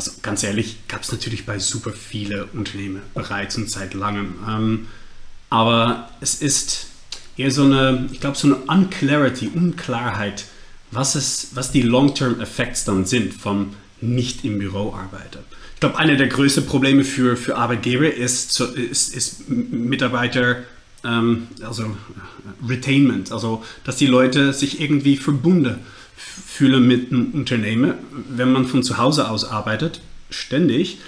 [0.00, 4.34] also ganz ehrlich, gab es natürlich bei super viele Unternehmen bereits und seit langem.
[4.48, 4.88] Ähm,
[5.50, 6.86] aber es ist
[7.36, 10.46] eher so eine, ich glaube, so eine Unclarity, Unklarheit,
[10.90, 15.40] was, es, was die Long-Term-Effects dann sind vom nicht im Büro arbeiten.
[15.74, 20.56] Ich glaube, eine der größten Probleme für, für Arbeitgeber ist, ist, ist Mitarbeiter,
[21.04, 21.96] ähm, also
[22.66, 25.76] Retainment, also dass die Leute sich irgendwie verbunden
[26.16, 27.94] fühle mit einem Unternehmen,
[28.28, 30.98] wenn man von zu Hause aus arbeitet, ständig,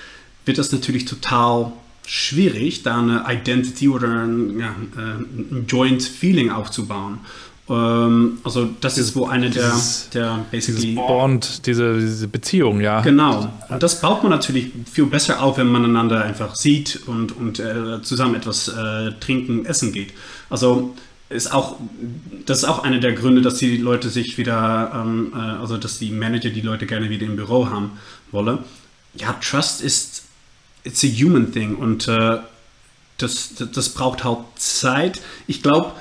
[0.46, 1.72] wird das natürlich total
[2.06, 7.18] schwierig, da eine Identity oder ein, ja, äh, ein Joint Feeling aufzubauen.
[7.68, 9.72] Ähm, also das ist wo eine der,
[10.14, 13.00] der basically Bond, diese, diese Beziehung, ja.
[13.00, 13.52] Genau.
[13.68, 17.60] Und das baut man natürlich viel besser auf, wenn man einander einfach sieht und, und
[17.60, 20.12] äh, zusammen etwas äh, trinken, essen geht.
[20.50, 20.94] Also
[21.32, 21.76] ist auch,
[22.46, 25.98] das ist auch einer der Gründe, dass die Leute sich wieder, ähm, äh, also dass
[25.98, 27.92] die Manager die Leute gerne wieder im Büro haben
[28.30, 28.58] wollen.
[29.14, 30.24] Ja, Trust ist,
[30.84, 32.38] it's a human thing und äh,
[33.18, 35.20] das, das, das, braucht halt Zeit.
[35.46, 35.92] Ich glaube,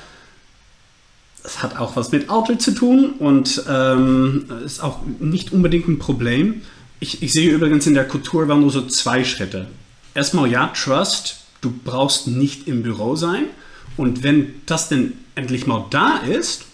[1.43, 5.99] es hat auch was mit Alter zu tun und ähm, ist auch nicht unbedingt ein
[5.99, 6.61] Problem.
[6.99, 9.67] Ich, ich sehe übrigens in der Kultur waren nur so zwei Schritte.
[10.13, 13.45] Erstmal ja, Trust, du brauchst nicht im Büro sein.
[13.97, 16.65] Und wenn das denn endlich mal da ist,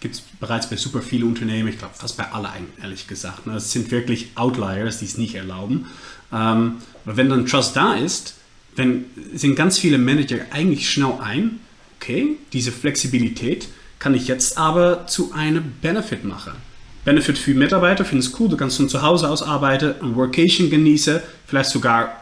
[0.00, 3.46] gibt es bereits bei super vielen Unternehmen, ich glaube fast bei allen ehrlich gesagt.
[3.46, 3.54] Ne?
[3.54, 5.86] Es sind wirklich Outliers, die es nicht erlauben.
[6.32, 8.34] Ähm, aber wenn dann Trust da ist,
[8.76, 11.60] dann sind ganz viele Manager eigentlich schnell ein,
[11.96, 13.68] okay, diese Flexibilität
[14.02, 16.54] kann ich jetzt aber zu einem Benefit machen.
[17.04, 20.70] Benefit für Mitarbeiter, finde es cool, du kannst von zu Hause aus arbeiten, ein Workation
[20.70, 22.16] genießen, vielleicht sogar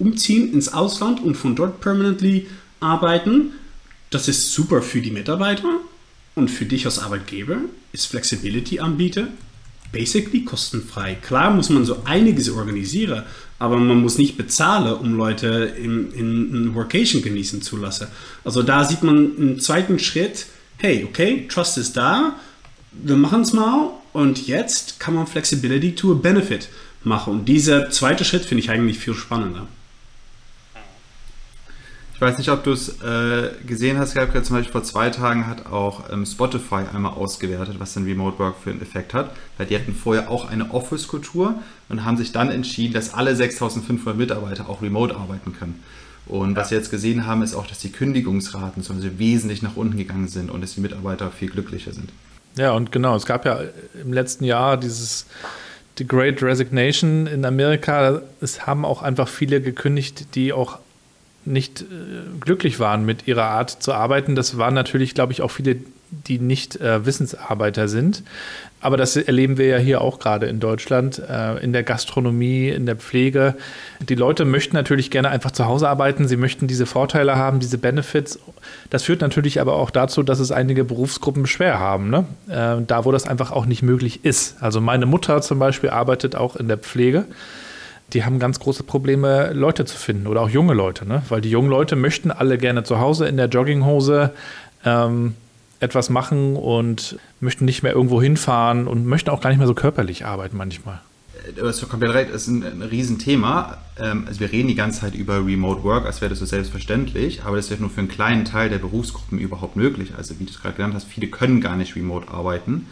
[0.00, 2.48] umziehen ins Ausland und von dort permanently
[2.80, 3.52] arbeiten.
[4.10, 5.68] Das ist super für die Mitarbeiter
[6.34, 7.58] und für dich als Arbeitgeber
[7.92, 9.28] ist Flexibility anbieten
[9.92, 11.16] basically kostenfrei.
[11.16, 13.24] Klar muss man so einiges organisieren,
[13.58, 18.06] aber man muss nicht bezahlen, um Leute in, in Workation genießen zu lassen.
[18.44, 20.46] Also da sieht man einen zweiten Schritt,
[20.80, 22.36] hey, okay, Trust ist da,
[22.92, 26.68] wir machen es mal und jetzt kann man Flexibility to a Benefit
[27.04, 27.32] machen.
[27.34, 29.66] Und dieser zweite Schritt finde ich eigentlich viel spannender.
[32.14, 35.46] Ich weiß nicht, ob du es äh, gesehen hast, Gabriel, zum Beispiel vor zwei Tagen
[35.46, 39.66] hat auch ähm, Spotify einmal ausgewertet, was denn Remote Work für einen Effekt hat, weil
[39.66, 41.54] die hatten vorher auch eine Office-Kultur
[41.88, 45.82] und haben sich dann entschieden, dass alle 6500 Mitarbeiter auch remote arbeiten können.
[46.30, 49.74] Und was wir jetzt gesehen haben, ist auch, dass die Kündigungsraten zum Beispiel wesentlich nach
[49.74, 52.10] unten gegangen sind und dass die Mitarbeiter viel glücklicher sind.
[52.56, 53.60] Ja, und genau, es gab ja
[54.00, 55.26] im letzten Jahr dieses
[55.98, 58.22] The Great Resignation in Amerika.
[58.40, 60.78] Es haben auch einfach viele gekündigt, die auch
[61.44, 61.84] nicht äh,
[62.38, 64.36] glücklich waren mit ihrer Art zu arbeiten.
[64.36, 65.78] Das waren natürlich, glaube ich, auch viele
[66.10, 68.22] die nicht äh, Wissensarbeiter sind.
[68.82, 72.86] Aber das erleben wir ja hier auch gerade in Deutschland, äh, in der Gastronomie, in
[72.86, 73.54] der Pflege.
[74.00, 76.26] Die Leute möchten natürlich gerne einfach zu Hause arbeiten.
[76.26, 78.38] Sie möchten diese Vorteile haben, diese Benefits.
[78.88, 82.24] Das führt natürlich aber auch dazu, dass es einige Berufsgruppen schwer haben, ne?
[82.48, 84.62] äh, da wo das einfach auch nicht möglich ist.
[84.62, 87.26] Also meine Mutter zum Beispiel arbeitet auch in der Pflege.
[88.14, 91.22] Die haben ganz große Probleme, Leute zu finden oder auch junge Leute, ne?
[91.28, 94.32] weil die jungen Leute möchten alle gerne zu Hause in der Jogginghose
[94.84, 95.34] ähm,
[95.80, 99.74] etwas machen und möchten nicht mehr irgendwo hinfahren und möchten auch gar nicht mehr so
[99.74, 101.00] körperlich arbeiten manchmal.
[101.56, 103.78] Du hast komplett recht, das ist ein, ein Riesenthema.
[103.98, 107.44] Ähm, also wir reden die ganze Zeit über Remote Work, als wäre das so selbstverständlich,
[107.44, 110.12] aber das ist ja nur für einen kleinen Teil der Berufsgruppen überhaupt möglich.
[110.16, 112.86] Also wie du es gerade genannt hast, viele können gar nicht remote arbeiten.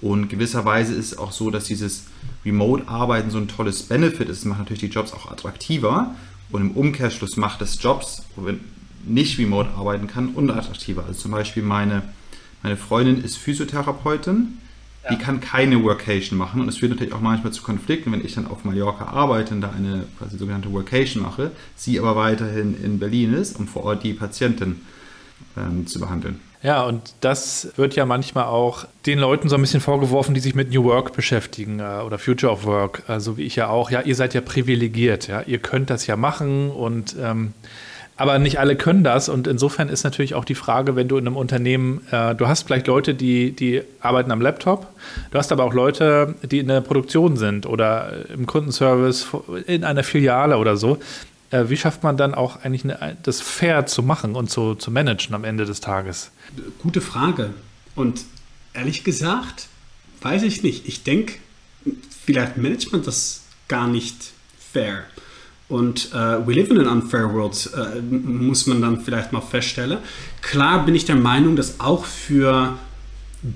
[0.00, 2.06] Und gewisserweise ist es auch so, dass dieses
[2.44, 4.38] Remote-Arbeiten so ein tolles Benefit ist.
[4.38, 6.14] Es macht natürlich die Jobs auch attraktiver
[6.50, 8.60] und im Umkehrschluss macht es Jobs, wo man
[9.06, 11.04] nicht remote arbeiten kann, unattraktiver.
[11.06, 12.02] Also zum Beispiel meine
[12.64, 14.58] meine Freundin ist Physiotherapeutin,
[15.04, 15.10] ja.
[15.10, 18.34] die kann keine Workation machen und es führt natürlich auch manchmal zu Konflikten, wenn ich
[18.34, 22.98] dann auf Mallorca arbeite und da eine quasi sogenannte Workation mache, sie aber weiterhin in
[22.98, 24.80] Berlin ist, um vor Ort die Patientin
[25.58, 26.40] ähm, zu behandeln.
[26.62, 30.54] Ja, und das wird ja manchmal auch den Leuten so ein bisschen vorgeworfen, die sich
[30.54, 33.68] mit New Work beschäftigen äh, oder Future of Work, äh, so also wie ich ja
[33.68, 33.90] auch.
[33.90, 37.52] Ja, ihr seid ja privilegiert, ja, ihr könnt das ja machen und ähm,
[38.16, 41.26] aber nicht alle können das und insofern ist natürlich auch die Frage, wenn du in
[41.26, 44.86] einem Unternehmen, äh, du hast vielleicht Leute, die, die arbeiten am Laptop,
[45.30, 49.26] du hast aber auch Leute, die in der Produktion sind oder im Kundenservice
[49.66, 50.98] in einer Filiale oder so.
[51.50, 52.84] Äh, wie schafft man dann auch eigentlich
[53.22, 56.30] das fair zu machen und zu, zu managen am Ende des Tages?
[56.78, 57.50] Gute Frage.
[57.96, 58.24] Und
[58.74, 59.68] ehrlich gesagt,
[60.22, 60.86] weiß ich nicht.
[60.86, 61.34] Ich denke,
[62.24, 65.04] vielleicht managt man das gar nicht fair.
[65.74, 69.98] Und äh, we live in an unfair world, äh, muss man dann vielleicht mal feststellen.
[70.40, 72.78] Klar bin ich der Meinung, dass auch für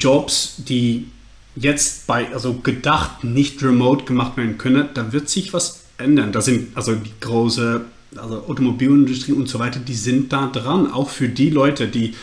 [0.00, 1.06] Jobs, die
[1.54, 6.32] jetzt bei, also gedacht nicht remote gemacht werden können, da wird sich was ändern.
[6.32, 7.82] Da sind also die große
[8.16, 10.90] also Automobilindustrie und so weiter, die sind da dran.
[10.90, 12.16] Auch für die Leute, die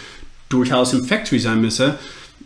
[0.49, 1.93] durchaus im Factory sein müssen,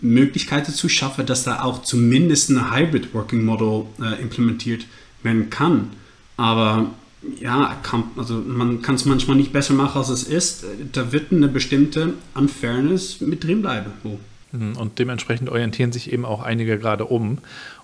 [0.02, 4.86] Möglichkeiten zu schaffen, dass da auch zumindest ein Hybrid Working Model äh, implementiert
[5.24, 5.90] werden kann.
[6.38, 6.92] Aber
[7.40, 10.66] ja, kann, also man kann es manchmal nicht besser machen, als es ist.
[10.94, 13.92] Da wird eine bestimmte Unfairness mit drin bleiben.
[14.04, 14.18] Oh.
[14.52, 17.38] Und dementsprechend orientieren sich eben auch einige gerade um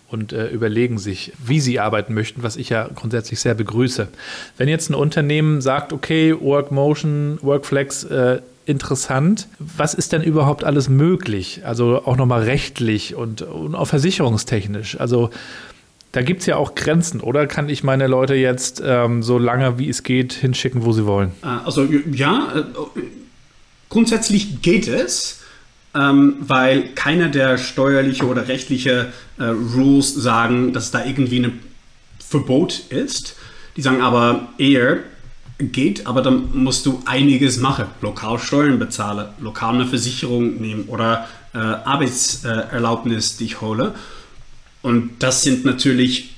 [0.09, 4.07] und äh, überlegen sich, wie sie arbeiten möchten, was ich ja grundsätzlich sehr begrüße.
[4.57, 9.47] Wenn jetzt ein Unternehmen sagt, okay, Workmotion, Workflex, äh, interessant.
[9.59, 11.61] Was ist denn überhaupt alles möglich?
[11.65, 14.99] Also auch nochmal rechtlich und, und auch versicherungstechnisch.
[14.99, 15.29] Also
[16.15, 19.77] da gibt es ja auch Grenzen, oder kann ich meine Leute jetzt ähm, so lange
[19.79, 21.31] wie es geht hinschicken, wo sie wollen?
[21.43, 22.63] Äh, also ja, äh,
[23.89, 25.41] grundsätzlich geht es,
[25.93, 31.59] ähm, weil keiner der steuerliche oder rechtliche äh, Rules sagen, dass da irgendwie ein
[32.25, 33.35] Verbot ist.
[33.75, 34.99] Die sagen aber eher,
[35.59, 37.87] geht, aber dann musst du einiges machen.
[37.99, 43.91] Lokal Steuern bezahlen, lokal eine Versicherung nehmen oder äh, Arbeitserlaubnis dich holen.
[44.85, 46.35] Und das sind natürlich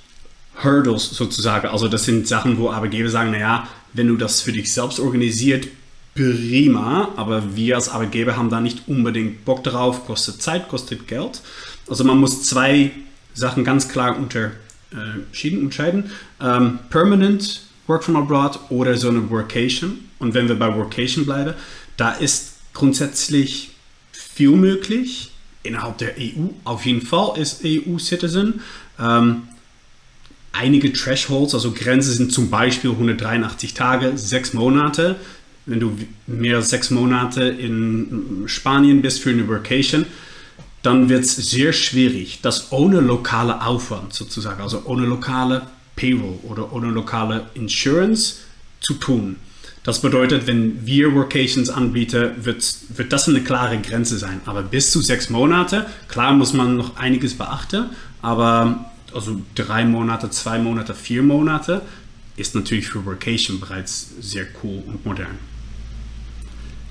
[0.64, 1.68] Hurdles sozusagen.
[1.68, 5.68] Also das sind Sachen, wo Arbeitgeber sagen, naja, wenn du das für dich selbst organisiert,
[6.16, 11.42] prima, aber wir als Arbeitgeber haben da nicht unbedingt Bock drauf, kostet Zeit, kostet Geld.
[11.90, 12.92] Also man muss zwei
[13.34, 16.12] Sachen ganz klar unterschieden, unterscheiden.
[16.40, 20.06] Ähm, permanent Work from Abroad oder so eine Workation.
[20.20, 21.54] Und wenn wir bei Workation bleiben,
[21.98, 23.72] da ist grundsätzlich
[24.14, 25.32] viel möglich
[25.68, 28.62] innerhalb der EU auf jeden Fall ist EU-Citizen.
[29.00, 29.44] Ähm,
[30.54, 35.18] einige Thresholds, also Grenzen sind zum Beispiel 183 Tage, sechs Monate.
[35.66, 40.06] Wenn du mehr als sechs Monate in Spanien bist für eine Vacation,
[40.82, 45.64] dann wird es sehr schwierig, das ohne lokale Aufwand sozusagen, also ohne lokale
[45.98, 48.38] Payroll oder ohne lokale Insurance
[48.80, 49.36] zu tun.
[49.88, 54.42] Das bedeutet, wenn wir Workations anbieten, wird, wird das eine klare Grenze sein.
[54.46, 57.86] Aber bis zu sechs Monate, klar muss man noch einiges beachten,
[58.22, 61.84] aber also drei Monate, zwei Monate, vier Monate
[62.36, 65.38] ist natürlich für Workation bereits sehr cool und modern.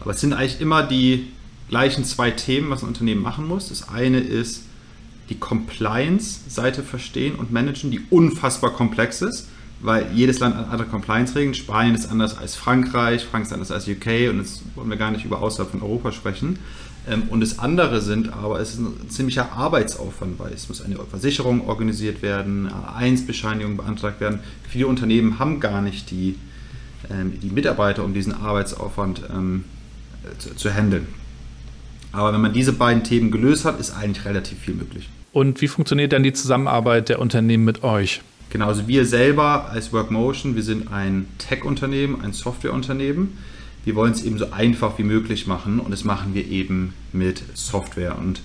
[0.01, 1.27] Aber es sind eigentlich immer die
[1.69, 3.69] gleichen zwei Themen, was ein Unternehmen machen muss.
[3.69, 4.63] Das eine ist
[5.29, 9.49] die Compliance-Seite verstehen und managen, die unfassbar komplex ist
[9.81, 11.55] weil jedes Land hat andere Compliance-Regeln.
[11.55, 15.11] Spanien ist anders als Frankreich, Frankreich ist anders als UK und jetzt wollen wir gar
[15.11, 16.59] nicht über außerhalb von Europa sprechen.
[17.09, 20.97] Ähm, und das andere sind aber, es ist ein ziemlicher Arbeitsaufwand, weil es muss eine
[20.97, 24.41] Versicherung organisiert werden, A1-Bescheinigung beantragt werden.
[24.69, 26.37] Viele Unternehmen haben gar nicht die,
[27.11, 29.65] ähm, die Mitarbeiter, um diesen Arbeitsaufwand ähm,
[30.39, 31.07] zu, zu handeln.
[32.13, 35.09] Aber wenn man diese beiden Themen gelöst hat, ist eigentlich relativ viel möglich.
[35.33, 38.23] Und wie funktioniert dann die Zusammenarbeit der Unternehmen mit euch?
[38.51, 43.37] Genau, also wir selber als Workmotion, wir sind ein Tech-Unternehmen, ein Software-Unternehmen.
[43.85, 47.43] Wir wollen es eben so einfach wie möglich machen und das machen wir eben mit
[47.55, 48.17] Software.
[48.19, 48.41] Und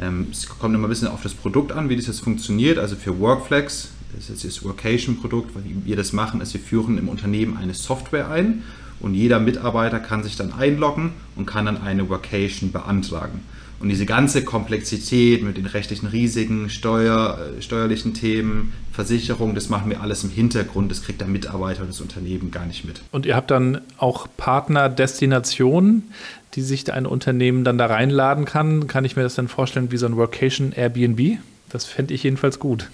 [0.00, 2.78] ähm, es kommt immer ein bisschen auf das Produkt an, wie das jetzt funktioniert.
[2.78, 7.08] Also für Workflex, das ist das Workation-Produkt, weil wir das machen, ist, wir führen im
[7.08, 8.62] Unternehmen eine Software ein
[9.00, 13.40] und jeder Mitarbeiter kann sich dann einloggen und kann dann eine Workation beantragen.
[13.80, 19.90] Und diese ganze Komplexität mit den rechtlichen Risiken, Steuer, äh, steuerlichen Themen, Versicherung, das machen
[19.90, 20.90] wir alles im Hintergrund.
[20.90, 23.00] Das kriegt der Mitarbeiter und das Unternehmen gar nicht mit.
[23.10, 26.12] Und ihr habt dann auch Partnerdestinationen,
[26.54, 28.86] die sich ein Unternehmen dann da reinladen kann.
[28.86, 31.38] Kann ich mir das dann vorstellen wie so ein Workation Airbnb?
[31.70, 32.88] Das fände ich jedenfalls gut.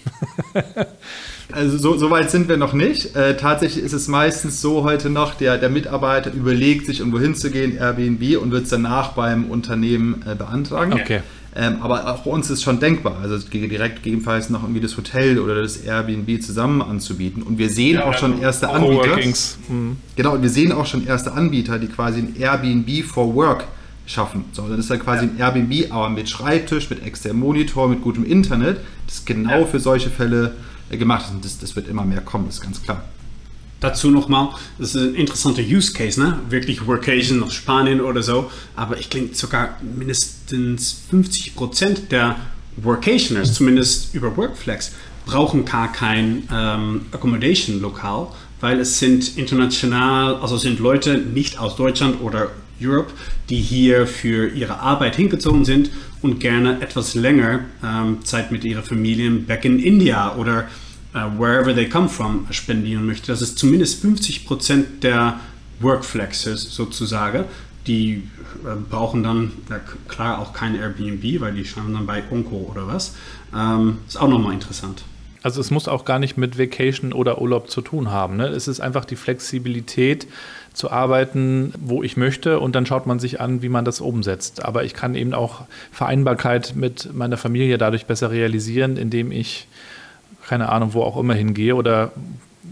[1.52, 3.14] Also so, so, weit sind wir noch nicht.
[3.14, 7.76] Äh, tatsächlich ist es meistens so heute noch, der, der Mitarbeiter überlegt sich, irgendwo hinzugehen,
[7.76, 10.94] Airbnb, und wird es danach beim Unternehmen äh, beantragen.
[10.94, 11.20] Okay.
[11.54, 15.38] Ähm, aber auch bei uns ist schon denkbar, also direkt gegebenenfalls noch irgendwie das Hotel
[15.38, 17.42] oder das Airbnb zusammen anzubieten.
[17.42, 19.16] Und wir sehen ja, auch schon erste Anbieter.
[19.68, 19.96] Mhm.
[20.16, 23.64] Genau, wir sehen auch schon erste Anbieter, die quasi ein Airbnb for Work
[24.06, 24.44] schaffen.
[24.52, 28.24] So, dann ist dann quasi ein Airbnb, aber mit Schreibtisch, mit externem Monitor, mit gutem
[28.24, 28.80] Internet.
[29.06, 30.54] Das ist genau für solche Fälle
[30.90, 31.32] äh, gemacht ist.
[31.32, 33.04] Und das, das wird immer mehr kommen, ist ganz klar.
[33.80, 36.38] Dazu nochmal, das ist ein interessanter Use Case, ne?
[36.48, 38.50] Wirklich Workation aus Spanien oder so.
[38.74, 42.36] Aber ich denke, sogar mindestens 50 Prozent der
[42.76, 44.92] Workationers, zumindest über Workflex,
[45.26, 48.28] brauchen gar kein ähm, Accommodation-Lokal,
[48.60, 53.12] weil es sind international, also sind Leute nicht aus Deutschland oder Europe,
[53.48, 55.90] die hier für ihre Arbeit hingezogen sind
[56.22, 60.66] und gerne etwas länger ähm, Zeit mit ihren Familien back in India oder
[61.14, 63.28] uh, wherever they come from spendieren möchte.
[63.28, 65.40] Das ist zumindest 50 Prozent der
[65.80, 67.44] Workflexes sozusagen.
[67.86, 68.24] Die
[68.64, 72.86] äh, brauchen dann ja, klar auch kein Airbnb, weil die schauen dann bei Onco oder
[72.86, 73.14] was.
[73.54, 75.04] Ähm, ist auch nochmal interessant.
[75.42, 78.36] Also es muss auch gar nicht mit Vacation oder Urlaub zu tun haben.
[78.36, 78.48] Ne?
[78.48, 80.26] Es ist einfach die Flexibilität
[80.76, 84.62] zu arbeiten, wo ich möchte und dann schaut man sich an, wie man das umsetzt.
[84.62, 89.66] Aber ich kann eben auch Vereinbarkeit mit meiner Familie dadurch besser realisieren, indem ich
[90.46, 92.12] keine Ahnung, wo auch immer hingehe oder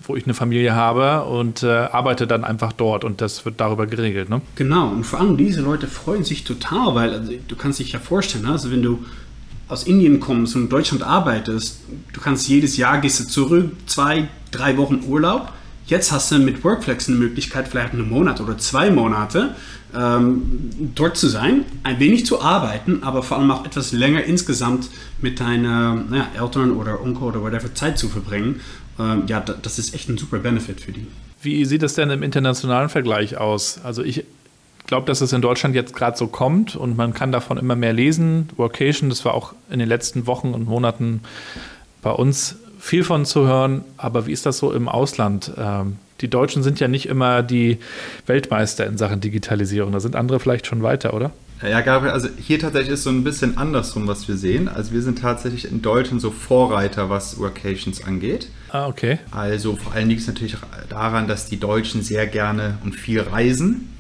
[0.07, 3.87] wo ich eine Familie habe und äh, arbeite dann einfach dort und das wird darüber
[3.87, 4.29] geregelt.
[4.29, 4.43] Ne?
[4.57, 7.99] Genau, und vor allem diese Leute freuen sich total, weil also, du kannst dich ja
[7.99, 9.03] vorstellen, also wenn du
[9.69, 11.81] aus Indien kommst und in Deutschland arbeitest,
[12.12, 15.53] du kannst jedes Jahr gehst du zurück, zwei, drei Wochen Urlaub.
[15.87, 19.55] Jetzt hast du mit Workflex eine Möglichkeit, vielleicht einen Monat oder zwei Monate
[19.94, 24.88] ähm, dort zu sein, ein wenig zu arbeiten, aber vor allem auch etwas länger insgesamt
[25.20, 28.61] mit deinen ja, Eltern oder Onkel oder whatever Zeit zu verbringen.
[28.99, 31.07] Ähm, ja, das ist echt ein super Benefit für die.
[31.42, 33.79] Wie sieht es denn im internationalen Vergleich aus?
[33.85, 34.25] Also ich
[34.87, 37.92] glaube, dass es in Deutschland jetzt gerade so kommt und man kann davon immer mehr
[37.92, 38.49] lesen.
[38.57, 41.20] Workation, das war auch in den letzten Wochen und Monaten
[42.03, 43.83] bei uns viel von zu hören.
[43.97, 45.51] Aber wie ist das so im Ausland?
[45.57, 47.79] Ähm, die Deutschen sind ja nicht immer die
[48.27, 49.92] Weltmeister in Sachen Digitalisierung.
[49.92, 51.31] Da sind andere vielleicht schon weiter, oder?
[51.62, 54.68] Ja, Gabriel, also hier tatsächlich ist so ein bisschen andersrum, was wir sehen.
[54.68, 58.49] Also wir sind tatsächlich in Deutschland so Vorreiter, was Workations angeht.
[58.68, 59.18] Ah, okay.
[59.31, 60.57] Also vor allem liegt es natürlich
[60.90, 63.94] daran, dass die Deutschen sehr gerne und viel reisen.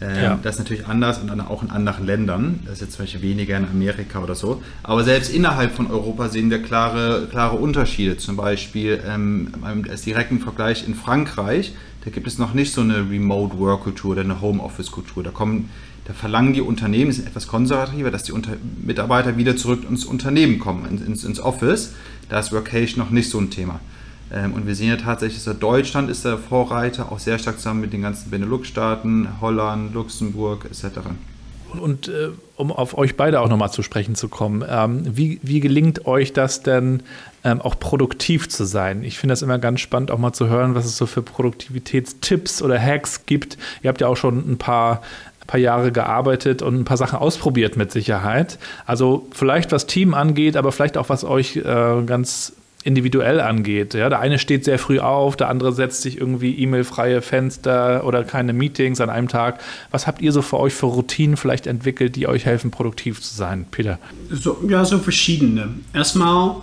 [0.00, 0.38] Ähm, ja.
[0.42, 2.60] Das ist natürlich anders und auch in anderen Ländern.
[2.64, 4.62] Das ist jetzt zum Beispiel weniger in Amerika oder so.
[4.82, 8.16] Aber selbst innerhalb von Europa sehen wir klare, klare Unterschiede.
[8.18, 9.52] Zum Beispiel ähm,
[9.88, 11.72] als direkten Vergleich in Frankreich,
[12.04, 15.22] da gibt es noch nicht so eine Remote Work Kultur oder eine Home Office Kultur.
[15.22, 15.70] Da kommen
[16.06, 20.60] da verlangen die Unternehmen, sind etwas konservativer, dass die Unter Mitarbeiter wieder zurück ins Unternehmen
[20.60, 21.94] kommen, ins, ins Office.
[22.28, 23.80] Da ist Workation noch nicht so ein Thema.
[24.32, 27.80] Ähm, und wir sehen ja tatsächlich, dass Deutschland ist der Vorreiter, auch sehr stark zusammen
[27.80, 30.98] mit den ganzen Benelux-Staaten, Holland, Luxemburg etc.
[31.80, 35.60] Und äh, um auf euch beide auch nochmal zu sprechen zu kommen, ähm, wie, wie
[35.60, 37.02] gelingt euch das denn,
[37.44, 39.02] ähm, auch produktiv zu sein?
[39.04, 42.62] Ich finde das immer ganz spannend, auch mal zu hören, was es so für Produktivitätstipps
[42.62, 43.58] oder Hacks gibt.
[43.82, 45.02] Ihr habt ja auch schon ein paar
[45.46, 48.58] paar Jahre gearbeitet und ein paar Sachen ausprobiert mit Sicherheit.
[48.84, 52.52] Also vielleicht was Team angeht, aber vielleicht auch was euch äh, ganz
[52.86, 53.94] individuell angeht.
[53.94, 58.22] Ja, der eine steht sehr früh auf, der andere setzt sich irgendwie E-Mail-freie Fenster oder
[58.22, 59.60] keine Meetings an einem Tag.
[59.90, 63.34] Was habt ihr so für euch für Routinen vielleicht entwickelt, die euch helfen, produktiv zu
[63.34, 63.98] sein, Peter?
[64.30, 65.68] So, ja, so verschiedene.
[65.92, 66.56] Erstmal,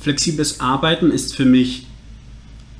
[0.00, 1.86] flexibles Arbeiten ist für mich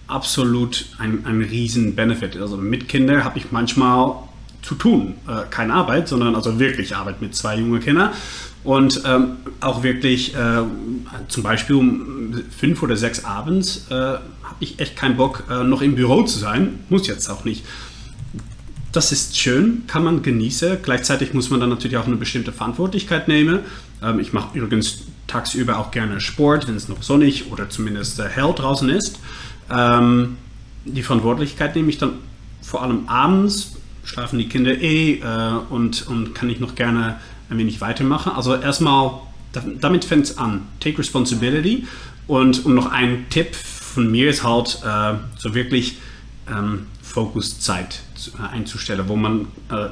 [0.07, 2.37] absolut ein, ein riesen Benefit.
[2.38, 4.14] Also mit Kindern habe ich manchmal
[4.62, 5.14] zu tun.
[5.29, 8.10] Äh, keine Arbeit, sondern also wirklich Arbeit mit zwei jungen Kindern.
[8.65, 10.62] Und ähm, auch wirklich äh,
[11.29, 15.83] zum Beispiel um fünf oder sechs abends äh, habe ich echt keinen Bock, äh, noch
[15.83, 16.81] im Büro zu sein.
[16.88, 17.65] Muss jetzt auch nicht.
[18.92, 20.79] das ist schön, kann man genießen.
[20.83, 23.60] Gleichzeitig muss man dann natürlich auch eine bestimmte Verantwortlichkeit nehmen.
[24.02, 28.29] Ähm, ich mache übrigens tagsüber auch gerne Sport, wenn es noch sonnig oder zumindest äh,
[28.29, 29.19] hell draußen ist.
[29.71, 30.37] Ähm,
[30.85, 32.12] die Verantwortlichkeit nehme ich dann
[32.62, 35.23] vor allem abends, schlafen die Kinder eh äh,
[35.71, 37.17] und, und kann ich noch gerne
[37.51, 38.33] ein wenig weitermachen.
[38.33, 39.13] Also erstmal,
[39.81, 40.63] damit fängt es an.
[40.81, 41.87] Take responsibility.
[42.27, 45.99] Und, und noch ein Tipp von mir ist halt, äh, so wirklich
[46.49, 48.01] ähm, Fokuszeit
[48.38, 49.88] äh, einzustellen, wo man äh,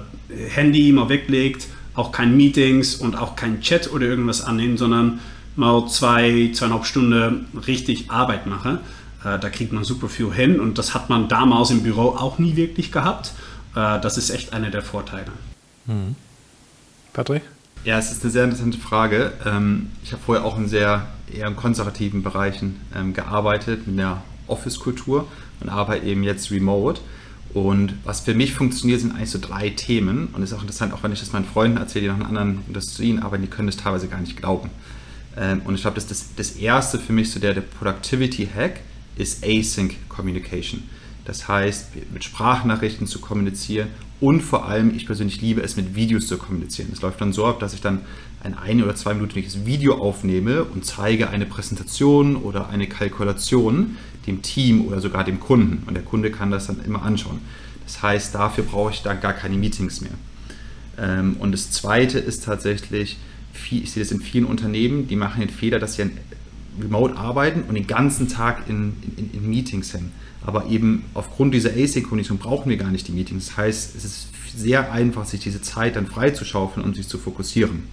[0.48, 5.20] Handy mal weglegt, auch kein Meetings und auch kein Chat oder irgendwas annehmen, sondern
[5.56, 8.78] mal zwei, zweieinhalb Stunden richtig Arbeit machen.
[9.24, 12.38] Äh, da kriegt man super viel hin und das hat man damals im Büro auch
[12.38, 13.32] nie wirklich gehabt.
[13.74, 15.30] Äh, das ist echt einer der Vorteile.
[15.86, 16.16] Mhm.
[17.12, 17.42] Patrick?
[17.84, 19.32] Ja, es ist eine sehr interessante Frage.
[19.44, 24.22] Ähm, ich habe vorher auch in sehr eher in konservativen Bereichen ähm, gearbeitet, mit der
[24.46, 25.26] Office-Kultur
[25.60, 27.00] und arbeite eben jetzt remote.
[27.54, 30.28] Und was für mich funktioniert, sind eigentlich so drei Themen.
[30.32, 32.26] Und es ist auch interessant, auch wenn ich das meinen Freunden erzähle, die noch in
[32.26, 34.70] anderen Industrien arbeiten, die können das teilweise gar nicht glauben.
[35.36, 38.80] Ähm, und ich glaube, das, das, das erste für mich, so der, der Productivity-Hack,
[39.16, 40.84] ist Async Communication.
[41.24, 43.88] Das heißt, mit Sprachnachrichten zu kommunizieren
[44.20, 46.90] und vor allem, ich persönlich liebe es, mit Videos zu kommunizieren.
[46.92, 48.00] Es läuft dann so ab, dass ich dann
[48.42, 53.96] ein ein- oder zweiminütiges Video aufnehme und zeige eine Präsentation oder eine Kalkulation
[54.26, 55.82] dem Team oder sogar dem Kunden.
[55.86, 57.40] Und der Kunde kann das dann immer anschauen.
[57.84, 60.12] Das heißt, dafür brauche ich dann gar keine Meetings mehr.
[60.98, 63.18] Ähm, und das Zweite ist tatsächlich,
[63.70, 66.10] ich sehe das in vielen Unternehmen, die machen den Fehler, dass sie
[66.80, 70.12] remote arbeiten und den ganzen Tag in, in, in Meetings hängen.
[70.44, 73.46] Aber eben aufgrund dieser Asynchronisierung brauchen wir gar nicht die Meetings.
[73.46, 77.84] Das heißt, es ist sehr einfach, sich diese Zeit dann freizuschaufeln und sich zu fokussieren.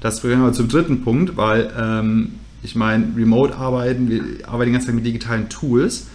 [0.00, 4.72] Das bringen wir zum dritten Punkt, weil ähm, ich meine, remote arbeiten, wir arbeiten die
[4.72, 6.06] ganze Zeit mit digitalen Tools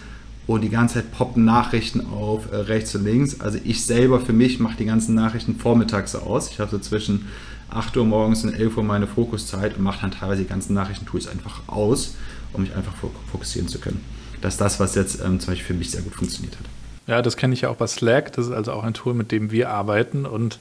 [0.46, 3.40] und die ganze Zeit poppen Nachrichten auf äh, rechts und links.
[3.40, 6.50] Also ich selber für mich mache die ganzen Nachrichten vormittags aus.
[6.50, 7.26] Ich habe so zwischen
[7.70, 11.26] 8 Uhr morgens und 11 Uhr meine Fokuszeit und mache dann teilweise die ganzen Nachrichtentools
[11.26, 12.14] einfach aus,
[12.52, 12.94] um mich einfach
[13.30, 14.00] fokussieren zu können.
[14.40, 16.66] Das ist das, was jetzt ähm, zum Beispiel für mich sehr gut funktioniert hat.
[17.06, 18.32] Ja, das kenne ich ja auch bei Slack.
[18.32, 20.26] Das ist also auch ein Tool, mit dem wir arbeiten.
[20.26, 20.58] Und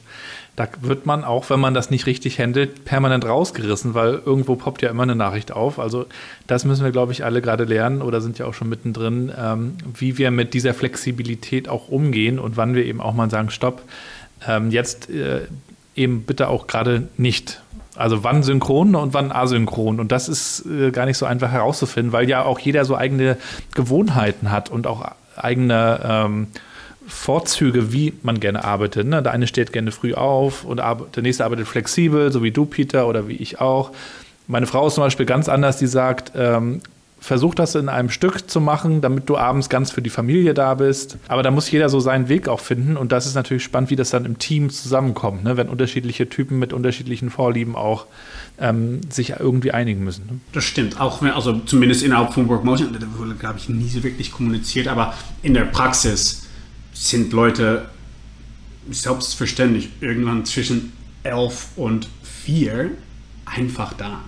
[0.56, 4.84] da wird man auch, wenn man das nicht richtig handelt, permanent rausgerissen, weil irgendwo poppt
[4.84, 5.80] ja immer eine Nachricht auf.
[5.80, 6.06] Also
[6.46, 9.74] das müssen wir, glaube ich, alle gerade lernen oder sind ja auch schon mittendrin, ähm,
[9.98, 13.82] wie wir mit dieser Flexibilität auch umgehen und wann wir eben auch mal sagen, stopp,
[14.48, 15.48] ähm, jetzt äh,
[15.96, 17.62] eben bitte auch gerade nicht.
[17.96, 20.00] Also wann synchron und wann asynchron.
[20.00, 23.38] Und das ist äh, gar nicht so einfach herauszufinden, weil ja auch jeder so eigene
[23.74, 26.48] Gewohnheiten hat und auch eigene ähm,
[27.08, 29.08] Vorzüge, wie man gerne arbeitet.
[29.08, 29.22] Ne?
[29.22, 33.08] Der eine steht gerne früh auf und der nächste arbeitet flexibel, so wie du, Peter,
[33.08, 33.92] oder wie ich auch.
[34.48, 36.82] Meine Frau ist zum Beispiel ganz anders, die sagt, ähm,
[37.26, 40.76] versuch das in einem Stück zu machen, damit du abends ganz für die Familie da
[40.76, 41.18] bist.
[41.28, 42.96] Aber da muss jeder so seinen Weg auch finden.
[42.98, 45.58] Und das ist natürlich spannend, wie das dann im Team zusammenkommt, ne?
[45.58, 48.06] wenn unterschiedliche Typen mit unterschiedlichen Vorlieben auch
[48.60, 50.26] ähm, sich irgendwie einigen müssen.
[50.28, 50.40] Ne?
[50.54, 51.02] Das stimmt.
[51.02, 54.88] Auch wenn, also zumindest innerhalb von Workmotion, das wurde, glaube ich, nie so wirklich kommuniziert,
[54.88, 56.46] aber in der Praxis
[56.94, 57.86] sind Leute
[58.92, 62.92] selbstverständlich irgendwann zwischen elf und vier
[63.46, 64.22] einfach da.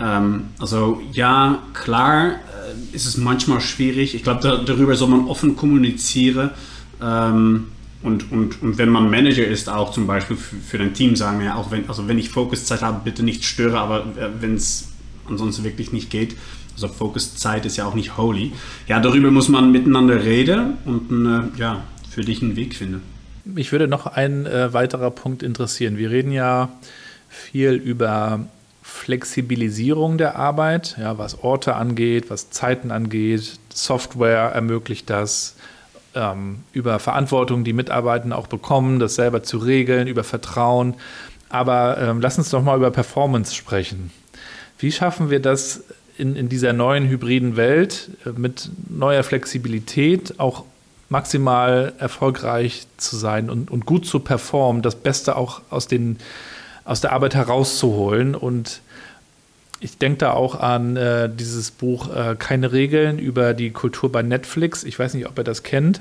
[0.00, 4.14] Ähm, also ja, klar äh, ist es manchmal schwierig.
[4.14, 6.50] Ich glaube, da, darüber soll man offen kommunizieren.
[7.02, 7.66] Ähm,
[8.02, 11.40] und, und, und wenn man Manager ist, auch zum Beispiel für, für dein Team, sagen
[11.40, 14.88] wir auch, wenn, also wenn ich Fokuszeit habe, bitte nicht störe, aber äh, wenn es
[15.28, 16.34] ansonsten wirklich nicht geht,
[16.72, 18.52] also Fokuszeit ist ja auch nicht holy.
[18.86, 23.02] Ja, darüber muss man miteinander reden und äh, ja, für dich einen Weg finden.
[23.44, 25.98] Mich würde noch ein äh, weiterer Punkt interessieren.
[25.98, 26.70] Wir reden ja
[27.28, 28.46] viel über
[28.90, 33.58] Flexibilisierung der Arbeit, ja, was Orte angeht, was Zeiten angeht.
[33.72, 35.56] Software ermöglicht das,
[36.14, 40.94] ähm, über Verantwortung, die Mitarbeiter auch bekommen, das selber zu regeln, über Vertrauen.
[41.48, 44.10] Aber ähm, lass uns doch mal über Performance sprechen.
[44.78, 45.84] Wie schaffen wir das
[46.18, 50.64] in, in dieser neuen hybriden Welt äh, mit neuer Flexibilität auch
[51.08, 56.18] maximal erfolgreich zu sein und, und gut zu performen, das Beste auch aus, den,
[56.84, 58.80] aus der Arbeit herauszuholen und
[59.80, 64.22] ich denke da auch an äh, dieses Buch äh, Keine Regeln über die Kultur bei
[64.22, 64.84] Netflix.
[64.84, 66.00] Ich weiß nicht, ob ihr das kennt.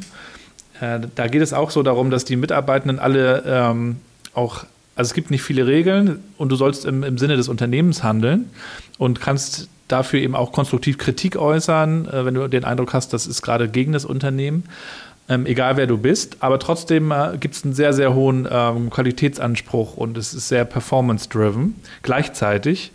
[0.82, 3.98] Äh, da geht es auch so darum, dass die Mitarbeitenden alle ähm,
[4.34, 4.66] auch,
[4.96, 8.50] also es gibt nicht viele Regeln und du sollst im, im Sinne des Unternehmens handeln
[8.98, 13.28] und kannst dafür eben auch konstruktiv Kritik äußern, äh, wenn du den Eindruck hast, das
[13.28, 14.66] ist gerade gegen das Unternehmen.
[15.30, 18.90] Ähm, egal wer du bist, aber trotzdem äh, gibt es einen sehr, sehr hohen ähm,
[18.90, 22.92] Qualitätsanspruch und es ist sehr performance-driven gleichzeitig.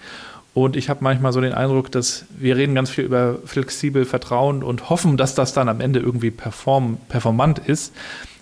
[0.53, 4.63] Und ich habe manchmal so den Eindruck, dass wir reden ganz viel über flexibel Vertrauen
[4.63, 7.93] und hoffen, dass das dann am Ende irgendwie perform, performant ist.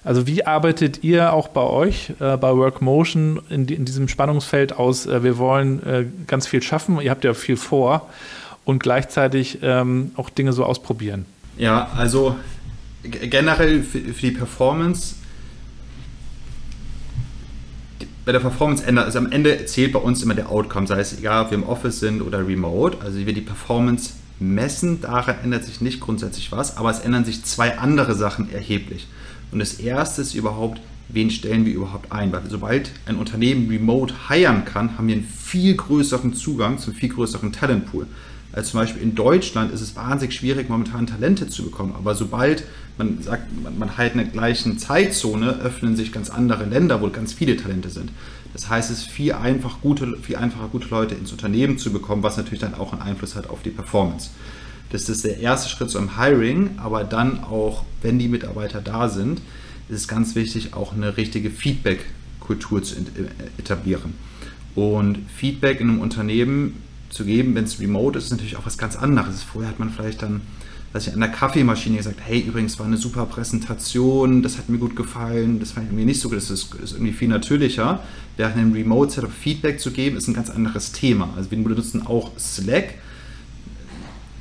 [0.05, 5.07] Also wie arbeitet ihr auch bei euch, äh, bei Workmotion, in, in, diesem Spannungsfeld aus,
[5.07, 8.09] äh, wir wollen äh, ganz viel schaffen, ihr habt ja viel vor
[8.65, 11.25] und gleichzeitig ähm, auch Dinge so ausprobieren?
[11.57, 12.37] Ja, also
[13.03, 15.17] generell für, für die Performance
[18.25, 21.19] bei der Performance ändert, also am Ende zählt bei uns immer der Outcome, sei es
[21.19, 22.99] egal, ob wir im Office sind oder remote.
[23.01, 27.25] Also wie wir die Performance messen, daran ändert sich nicht grundsätzlich was, aber es ändern
[27.25, 29.09] sich zwei andere Sachen erheblich.
[29.51, 32.33] Und das erste ist überhaupt, wen stellen wir überhaupt ein?
[32.33, 37.09] Weil sobald ein Unternehmen remote hiren kann, haben wir einen viel größeren Zugang zum viel
[37.09, 38.07] größeren Talentpool.
[38.53, 41.95] Also zum Beispiel in Deutschland ist es wahnsinnig schwierig, momentan Talente zu bekommen.
[41.97, 42.65] Aber sobald
[42.99, 47.09] man sagt, man, man halt in der gleichen Zeitzone, öffnen sich ganz andere Länder, wo
[47.09, 48.11] ganz viele Talente sind.
[48.53, 52.23] Das heißt, es ist viel, einfach gute, viel einfacher, gute Leute ins Unternehmen zu bekommen,
[52.23, 54.31] was natürlich dann auch einen Einfluss hat auf die Performance.
[54.91, 59.41] Das ist der erste Schritt zum Hiring, aber dann auch, wenn die Mitarbeiter da sind,
[59.89, 62.99] ist es ganz wichtig, auch eine richtige Feedback-Kultur zu äh,
[63.59, 64.13] etablieren.
[64.75, 66.83] Und Feedback in einem Unternehmen
[67.13, 69.43] zu geben, wenn es remote ist, ist natürlich auch was ganz anderes.
[69.43, 70.41] Vorher hat man vielleicht dann,
[70.93, 74.79] weiß ich, an der Kaffeemaschine gesagt, hey, übrigens war eine super Präsentation, das hat mir
[74.79, 78.03] gut gefallen, das fand ich mir nicht so gut, das ist, ist irgendwie viel natürlicher.
[78.37, 81.35] Während einem Remote-Setup Feedback zu geben, ist ein ganz anderes Thema.
[81.37, 82.95] Also wir benutzen auch Slack.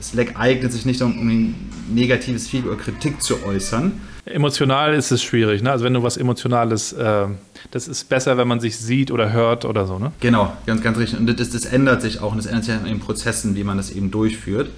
[0.01, 1.55] Slack eignet sich nicht, um, um
[1.93, 3.93] negatives Feedback oder Kritik zu äußern.
[4.25, 5.71] Emotional ist es schwierig, ne?
[5.71, 7.27] Also wenn du was Emotionales äh
[7.69, 10.11] das ist besser, wenn man sich sieht oder hört oder so, ne?
[10.19, 11.19] Genau, ganz, ganz richtig.
[11.19, 13.77] Und das, das ändert sich auch und das ändert sich an den Prozessen, wie man
[13.77, 14.69] das eben durchführt.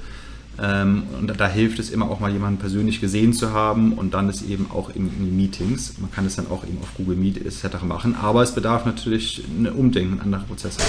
[0.62, 4.14] Ähm, und da, da, hilft es immer auch mal jemanden persönlich gesehen zu haben und
[4.14, 5.96] dann ist eben auch in, in Meetings.
[6.00, 7.82] Man kann es dann auch eben auf Google Meet etc.
[7.84, 10.82] machen, aber es bedarf natürlich eine Umdenken, andere Prozesse.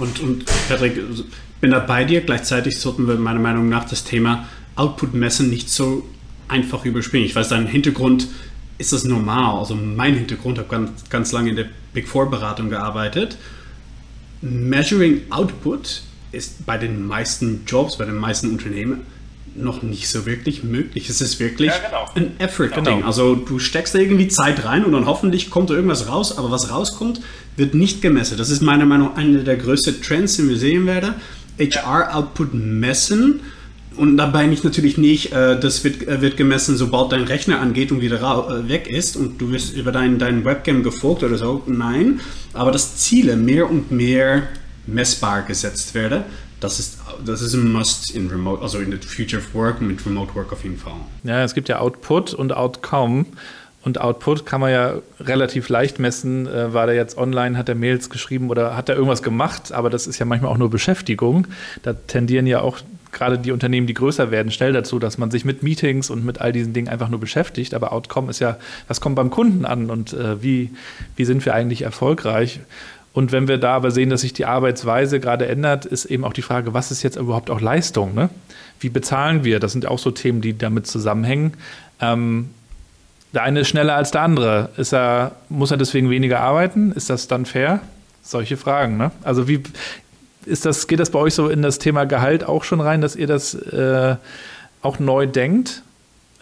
[0.00, 1.24] Und, und Patrick, ich
[1.60, 2.22] bin da bei dir.
[2.22, 6.04] Gleichzeitig sollten wir meiner Meinung nach das Thema Output messen nicht so
[6.48, 7.26] einfach überspringen.
[7.26, 8.26] Ich weiß, dein Hintergrund
[8.78, 9.58] ist das normal.
[9.58, 13.36] Also mein Hintergrund, ich habe ganz, ganz lange in der Big Four Beratung gearbeitet.
[14.40, 19.02] Measuring Output ist bei den meisten Jobs, bei den meisten Unternehmen
[19.54, 21.08] noch nicht so wirklich möglich.
[21.10, 22.08] Es ist wirklich ja, genau.
[22.14, 22.84] ein Effort-Ding.
[22.84, 23.06] Genau.
[23.06, 26.50] Also du steckst da irgendwie Zeit rein und dann hoffentlich kommt da irgendwas raus, aber
[26.50, 27.20] was rauskommt,
[27.56, 28.38] wird nicht gemessen.
[28.38, 31.14] Das ist meiner Meinung nach einer der größten Trends, die wir sehen werden.
[31.58, 33.40] HR-Output messen
[33.96, 37.92] und dabei nicht natürlich nicht, äh, das wird, äh, wird gemessen, sobald dein Rechner angeht
[37.92, 41.62] und wieder äh, weg ist und du wirst über deinen dein Webcam gefolgt oder so.
[41.66, 42.20] Nein,
[42.54, 44.44] aber dass Ziele mehr und mehr
[44.86, 46.22] messbar gesetzt werden,
[46.60, 50.04] das ist, das ist ein Must in Remote, also in the Future of Work mit
[50.06, 51.00] Remote Work auf jeden Fall.
[51.24, 53.26] Ja, es gibt ja Output und Outcome.
[53.82, 56.46] Und Output kann man ja relativ leicht messen.
[56.46, 59.72] Äh, war der jetzt online, hat er Mails geschrieben oder hat er irgendwas gemacht?
[59.72, 61.46] Aber das ist ja manchmal auch nur Beschäftigung.
[61.82, 62.78] Da tendieren ja auch
[63.12, 66.40] gerade die Unternehmen, die größer werden, schnell dazu, dass man sich mit Meetings und mit
[66.40, 67.74] all diesen Dingen einfach nur beschäftigt.
[67.74, 70.70] Aber Outcome ist ja, was kommt beim Kunden an und äh, wie,
[71.16, 72.60] wie sind wir eigentlich erfolgreich?
[73.12, 76.32] Und wenn wir da aber sehen, dass sich die Arbeitsweise gerade ändert, ist eben auch
[76.32, 78.14] die Frage, was ist jetzt überhaupt auch Leistung?
[78.14, 78.30] Ne?
[78.78, 79.58] Wie bezahlen wir?
[79.58, 81.54] Das sind auch so Themen, die damit zusammenhängen.
[82.00, 82.50] Ähm,
[83.32, 84.70] der eine ist schneller als der andere.
[84.76, 86.92] Ist er, muss er deswegen weniger arbeiten?
[86.92, 87.80] Ist das dann fair?
[88.22, 88.96] Solche Fragen.
[88.96, 89.12] Ne?
[89.22, 89.62] Also wie,
[90.46, 93.16] ist das, geht das bei euch so in das Thema Gehalt auch schon rein, dass
[93.16, 94.16] ihr das äh,
[94.82, 95.82] auch neu denkt?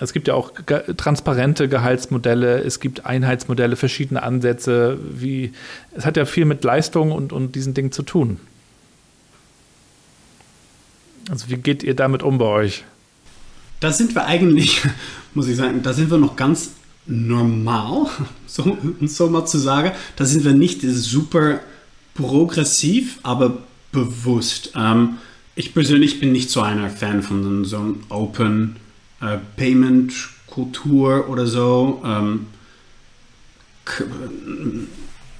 [0.00, 4.96] Es gibt ja auch ge transparente Gehaltsmodelle, es gibt Einheitsmodelle, verschiedene Ansätze.
[5.02, 5.52] Wie,
[5.92, 8.38] es hat ja viel mit Leistung und, und diesen Dingen zu tun.
[11.30, 12.84] Also wie geht ihr damit um bei euch?
[13.80, 14.82] Da sind wir eigentlich,
[15.34, 16.70] muss ich sagen, da sind wir noch ganz
[17.08, 18.06] normal,
[18.46, 19.92] so, so mal zu sagen.
[20.16, 21.60] Da sind wir nicht super
[22.14, 23.58] progressiv, aber
[23.92, 24.72] bewusst.
[24.76, 25.18] Ähm,
[25.54, 28.76] ich persönlich bin nicht so einer Fan von so einem Open
[29.20, 30.12] äh, Payment
[30.46, 32.02] Kultur oder so.
[32.04, 32.46] Ähm,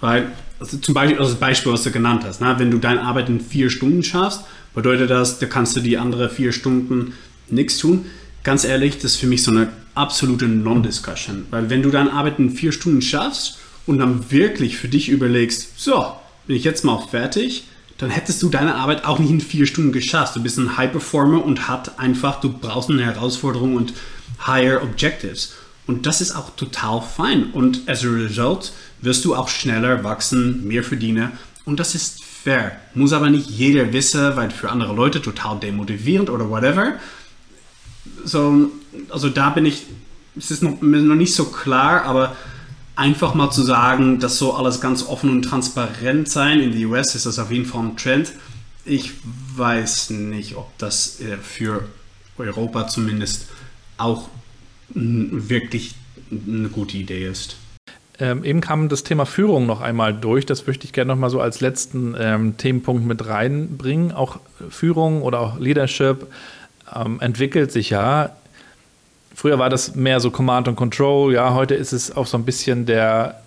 [0.01, 2.55] weil, also zum Beispiel, also das Beispiel, was du genannt hast, ne?
[2.59, 4.45] wenn du deine Arbeit in vier Stunden schaffst,
[4.75, 7.15] bedeutet das, da kannst du die anderen vier Stunden
[7.49, 8.07] nichts tun.
[8.45, 9.69] Ganz ehrlich, das ist für mich so eine
[9.99, 11.47] absolute Non-Discussion.
[11.51, 15.79] Weil wenn du deine Arbeit in vier Stunden schaffst und dann wirklich für dich überlegst,
[15.79, 16.07] so,
[16.47, 17.65] bin ich jetzt mal fertig,
[17.99, 20.37] dann hättest du deine Arbeit auch nicht in vier Stunden geschafft.
[20.37, 23.93] Du bist ein High Performer und hat einfach, du brauchst eine Herausforderung und
[24.47, 25.55] higher Objectives.
[25.87, 27.51] Und das ist auch total fein.
[27.53, 31.33] Und as a result wirst du auch schneller wachsen, mehr verdienen.
[31.65, 32.77] Und das ist fair.
[32.95, 36.95] Muss aber nicht jeder wissen, weil für andere Leute total demotivierend oder whatever.
[38.25, 38.71] So,
[39.11, 39.87] also da bin ich,
[40.37, 42.37] es ist noch, noch nicht so klar, aber
[42.97, 46.61] einfach mal zu sagen, das soll alles ganz offen und transparent sein.
[46.61, 48.33] In den US ist das auf jeden Fall ein Trend.
[48.85, 49.13] Ich
[49.57, 51.85] weiß nicht, ob das äh, für
[52.39, 53.47] Europa zumindest
[53.99, 54.29] auch
[54.95, 55.95] wirklich
[56.31, 57.57] eine gute Idee ist.
[58.21, 60.45] Ähm, eben kam das Thema Führung noch einmal durch.
[60.45, 64.11] Das möchte ich gerne noch mal so als letzten ähm, Themenpunkt mit reinbringen.
[64.11, 64.41] Auch
[64.71, 66.27] Führung oder auch Leadership
[66.95, 68.31] ähm, entwickelt sich ja.
[69.35, 71.33] Früher war das mehr so Command and Control.
[71.33, 73.41] Ja, heute ist es auch so ein bisschen der,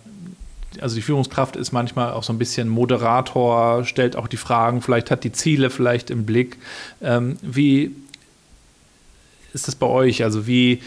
[0.79, 5.11] also die Führungskraft ist manchmal auch so ein bisschen Moderator, stellt auch die Fragen, vielleicht
[5.11, 6.57] hat die Ziele vielleicht im Blick.
[7.01, 7.93] Ähm, wie
[9.53, 10.23] ist das bei euch?
[10.23, 10.81] Also wie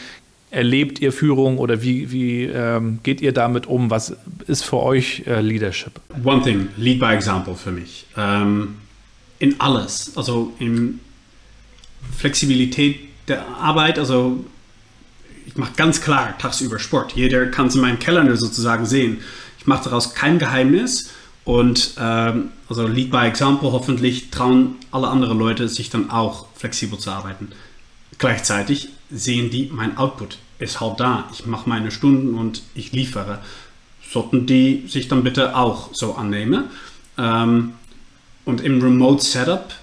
[0.50, 3.90] erlebt ihr Führung oder wie, wie ähm, geht ihr damit um?
[3.90, 6.00] Was ist für euch äh, Leadership?
[6.22, 8.06] One thing, lead by example für mich.
[8.16, 8.76] Ähm,
[9.38, 11.00] in alles, also in
[12.16, 14.44] Flexibilität der Arbeit, also
[15.46, 17.12] ich mache ganz klar tagsüber Sport.
[17.12, 19.18] Jeder kann es in meinem Kalender sozusagen sehen.
[19.58, 21.10] Ich mache daraus kein Geheimnis
[21.44, 23.72] und ähm, also lead by example.
[23.72, 27.52] Hoffentlich trauen alle anderen Leute sich dann auch flexibel zu arbeiten.
[28.18, 31.28] Gleichzeitig sehen die mein Output ist halt da.
[31.32, 33.40] Ich mache meine Stunden und ich liefere.
[34.10, 36.64] Sollten die sich dann bitte auch so annehmen.
[37.18, 37.74] Ähm,
[38.44, 39.74] und im Remote Setup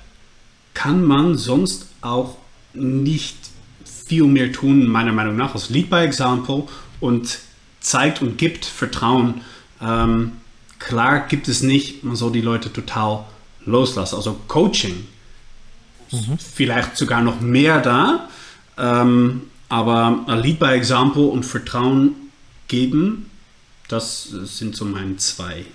[0.73, 2.37] kann man sonst auch
[2.73, 3.37] nicht
[3.85, 5.55] viel mehr tun, meiner Meinung nach.
[5.55, 6.67] Es liegt bei Example
[6.99, 7.39] und
[7.79, 9.41] zeigt und gibt Vertrauen.
[9.81, 10.33] Ähm,
[10.79, 13.25] klar gibt es nicht, man soll die Leute total
[13.65, 14.15] loslassen.
[14.15, 15.07] Also Coaching,
[16.11, 16.37] mhm.
[16.37, 18.29] vielleicht sogar noch mehr da.
[18.77, 22.15] Ähm, aber Lead by Example und Vertrauen
[22.67, 23.29] geben,
[23.87, 25.65] das sind so meine zwei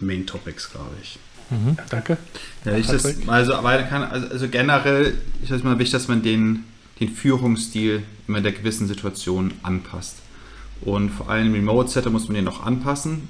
[0.00, 1.18] Main Topics, glaube ich.
[1.52, 2.16] Mhm, danke.
[2.64, 6.64] Ja, ich das, also, kann, also, also generell ist es mal wichtig, dass man den,
[6.98, 10.16] den Führungsstil immer der gewissen Situation anpasst.
[10.80, 13.28] Und vor allem im Remote-Setup muss man den noch anpassen.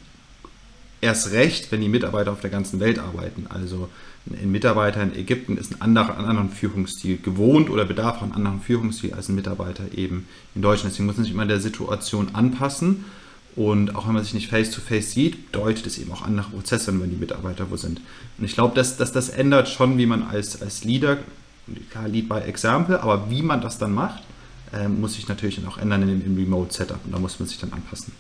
[1.00, 3.46] Erst recht, wenn die Mitarbeiter auf der ganzen Welt arbeiten.
[3.48, 3.88] Also
[4.30, 8.60] ein Mitarbeiter in Ägypten ist ein anderer, einen anderen Führungsstil gewohnt oder bedarf einen anderen
[8.60, 10.92] Führungsstil als ein Mitarbeiter eben in Deutschland.
[10.92, 13.04] Deswegen muss man sich immer der Situation anpassen.
[13.54, 16.98] Und auch wenn man sich nicht face-to-face -face sieht, bedeutet es eben auch andere Prozesse,
[16.98, 18.00] wenn die Mitarbeiter wo sind.
[18.38, 21.18] Und ich glaube, dass, dass das ändert schon, wie man als, als Leader,
[21.90, 24.22] klar, Lead by Example, aber wie man das dann macht,
[24.72, 26.98] äh, muss sich natürlich dann auch ändern in, im Remote-Setup.
[27.04, 28.12] Und da muss man sich dann anpassen.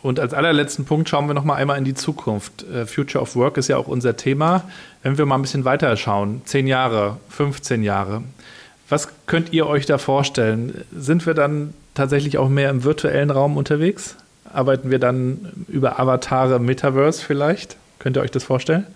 [0.00, 2.64] Und als allerletzten Punkt schauen wir noch mal einmal in die Zukunft.
[2.68, 4.62] Äh, Future of Work ist ja auch unser Thema.
[5.02, 8.22] Wenn wir mal ein bisschen weiter schauen, zehn Jahre, 15 Jahre,
[8.88, 10.84] was könnt ihr euch da vorstellen?
[10.96, 14.16] Sind wir dann tatsächlich auch mehr im virtuellen Raum unterwegs?
[14.52, 17.76] Arbeiten wir dann über Avatare, Metaverse vielleicht?
[17.98, 18.86] Könnt ihr euch das vorstellen?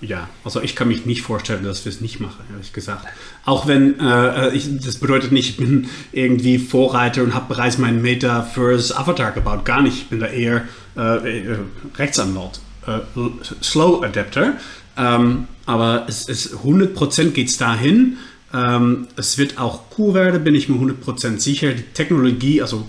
[0.00, 3.06] Ja, also ich kann mich nicht vorstellen, dass wir es nicht machen, ehrlich gesagt.
[3.44, 8.00] Auch wenn, äh, ich, das bedeutet nicht, ich bin irgendwie Vorreiter und habe bereits meinen
[8.00, 9.66] Metaverse Avatar gebaut.
[9.66, 9.96] Gar nicht.
[9.96, 10.64] Ich bin da eher
[10.96, 11.58] äh, äh
[11.96, 12.60] Rechtsanwalt.
[12.86, 13.00] Äh,
[13.62, 14.54] Slow Adapter.
[14.96, 18.16] Ähm, aber es ist 100% geht es dahin.
[18.54, 21.72] Ähm, es wird auch cool werden, bin ich mir 100% sicher.
[21.72, 22.86] Die Technologie, also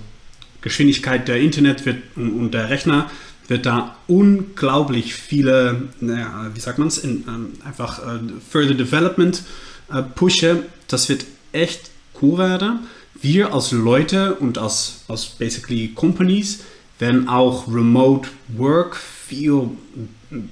[0.62, 3.10] Geschwindigkeit der Internet wird, und, und der Rechner
[3.48, 7.24] wird da unglaublich viele, naja, wie sagt man es, ähm,
[7.66, 9.44] einfach äh, Further Development
[9.92, 10.60] äh, pushen.
[10.88, 11.92] Das wird echt
[12.22, 12.82] cool werden.
[13.22, 16.64] Wir als Leute und als, als basically Companies
[16.98, 19.70] werden auch Remote Work viel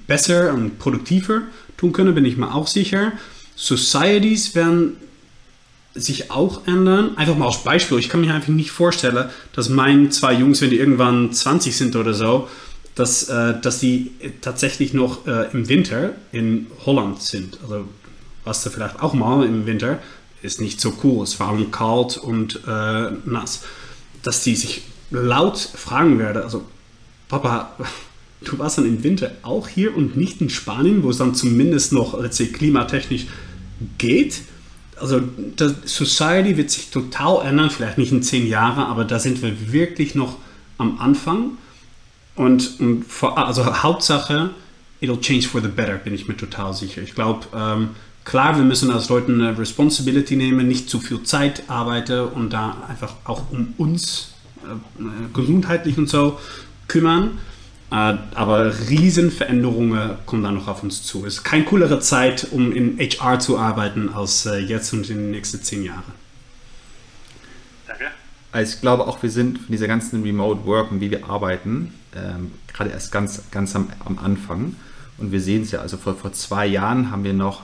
[0.06, 1.42] besser und produktiver
[1.76, 3.12] tun können, bin ich mir auch sicher.
[3.56, 4.96] Societies werden
[5.94, 7.16] sich auch ändern.
[7.16, 7.98] Einfach mal als Beispiel.
[7.98, 11.96] Ich kann mir einfach nicht vorstellen, dass meine zwei Jungs, wenn die irgendwann 20 sind
[11.96, 12.48] oder so,
[12.94, 17.58] dass, äh, dass die tatsächlich noch äh, im Winter in Holland sind.
[17.62, 17.86] Also
[18.44, 19.98] was da vielleicht auch mal im Winter
[20.42, 23.62] ist nicht so cool, es war kalt und äh, nass.
[24.22, 26.64] Dass die sich laut fragen werden, also
[27.28, 27.76] Papa,
[28.44, 31.92] du warst dann im Winter auch hier und nicht in Spanien, wo es dann zumindest
[31.92, 33.26] noch, say, klimatechnisch
[33.98, 34.42] geht.
[35.00, 35.20] Also
[35.56, 39.72] das Society wird sich total ändern, vielleicht nicht in zehn Jahren, aber da sind wir
[39.72, 40.36] wirklich noch
[40.78, 41.52] am Anfang.
[42.36, 44.50] Und, und vor, also Hauptsache,
[45.02, 47.02] it'll change for the better, bin ich mir total sicher.
[47.02, 47.90] Ich glaube, ähm,
[48.24, 52.76] klar, wir müssen als Leute eine Responsibility nehmen, nicht zu viel Zeit arbeiten und da
[52.88, 54.34] einfach auch um uns
[54.64, 56.38] äh, gesundheitlich und so
[56.88, 57.38] kümmern.
[57.90, 57.94] Äh,
[58.34, 61.26] aber Riesenveränderungen kommen da noch auf uns zu.
[61.26, 65.16] Es ist keine coolere Zeit, um in HR zu arbeiten, als äh, jetzt und in
[65.16, 66.04] den nächsten zehn Jahren.
[67.86, 68.06] Danke.
[68.52, 71.92] Also ich glaube auch, wir sind von dieser ganzen Remote Work und wie wir arbeiten,
[72.14, 74.76] ähm, gerade erst ganz, ganz am, am Anfang.
[75.18, 77.62] Und wir sehen es ja, also vor, vor zwei Jahren haben wir noch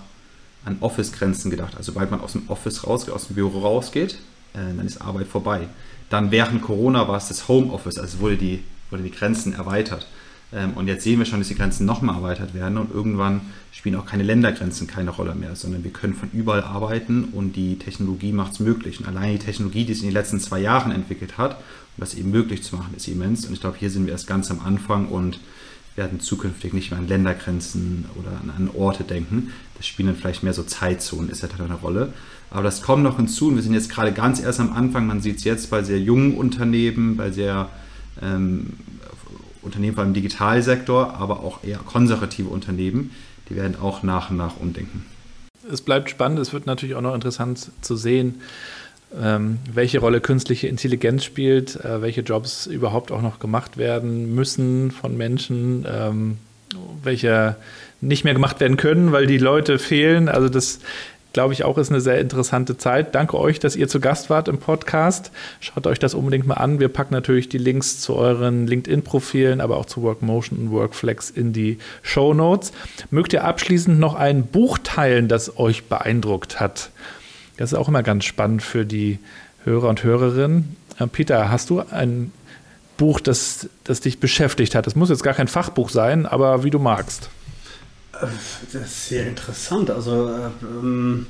[0.65, 1.75] an Office-Grenzen gedacht.
[1.77, 4.19] Also sobald man aus dem Office rausgeht, aus dem Büro rausgeht,
[4.55, 5.69] äh, dann ist Arbeit vorbei.
[6.11, 10.07] Dann während Corona war es das Homeoffice, also wurde die, wurde die Grenzen erweitert.
[10.53, 13.41] Ähm, und jetzt sehen wir schon, dass die Grenzen nochmal erweitert werden und irgendwann
[13.73, 17.79] spielen auch keine Ländergrenzen keine Rolle mehr, sondern wir können von überall arbeiten und die
[17.79, 19.01] Technologie macht es möglich.
[19.01, 22.15] Und allein die Technologie, die es in den letzten zwei Jahren entwickelt hat, um das
[22.15, 23.47] eben möglich zu machen, ist immens.
[23.47, 25.41] Und ich glaube, hier sind wir erst ganz am Anfang und
[25.97, 29.53] werden zukünftig nicht mehr an Ländergrenzen oder an, Orte denken.
[29.77, 32.13] Das spielen dann vielleicht mehr so Zeitzonen, ist ja eine Rolle.
[32.51, 35.07] Aber das kommt noch hinzu und wir sind jetzt gerade ganz erst am Anfang.
[35.07, 37.71] Man sieht es jetzt bei sehr jungen Unternehmen, bei sehr
[39.63, 43.11] Unternehmen vor allem im Digitalsektor, aber auch eher konservative Unternehmen,
[43.49, 45.05] die werden auch nach und nach umdenken.
[45.71, 48.37] Es bleibt spannend, es wird natürlich auch noch interessant zu sehen,
[49.21, 54.91] ähm, welche Rolle künstliche Intelligenz spielt, äh, welche Jobs überhaupt auch noch gemacht werden müssen
[54.91, 56.39] von Menschen, ähm,
[57.03, 57.57] welche
[58.01, 60.29] nicht mehr gemacht werden können, weil die Leute fehlen.
[60.29, 60.81] Also das
[61.37, 63.15] glaube ich, auch ist eine sehr interessante Zeit.
[63.15, 65.31] Danke euch, dass ihr zu Gast wart im Podcast.
[65.61, 66.81] Schaut euch das unbedingt mal an.
[66.81, 71.53] Wir packen natürlich die Links zu euren LinkedIn-Profilen, aber auch zu Workmotion und Workflex in
[71.53, 72.73] die Show Notes.
[73.11, 76.89] Mögt ihr abschließend noch ein Buch teilen, das euch beeindruckt hat?
[77.59, 79.19] Das ist auch immer ganz spannend für die
[79.65, 80.75] Hörer und Hörerinnen.
[80.99, 82.33] Äh, Peter, hast du ein
[82.97, 84.87] Buch, das, das dich beschäftigt hat?
[84.87, 87.29] Das muss jetzt gar kein Fachbuch sein, aber wie du magst.
[88.73, 89.91] Das ist sehr interessant.
[89.91, 90.31] Also
[90.63, 91.27] ähm,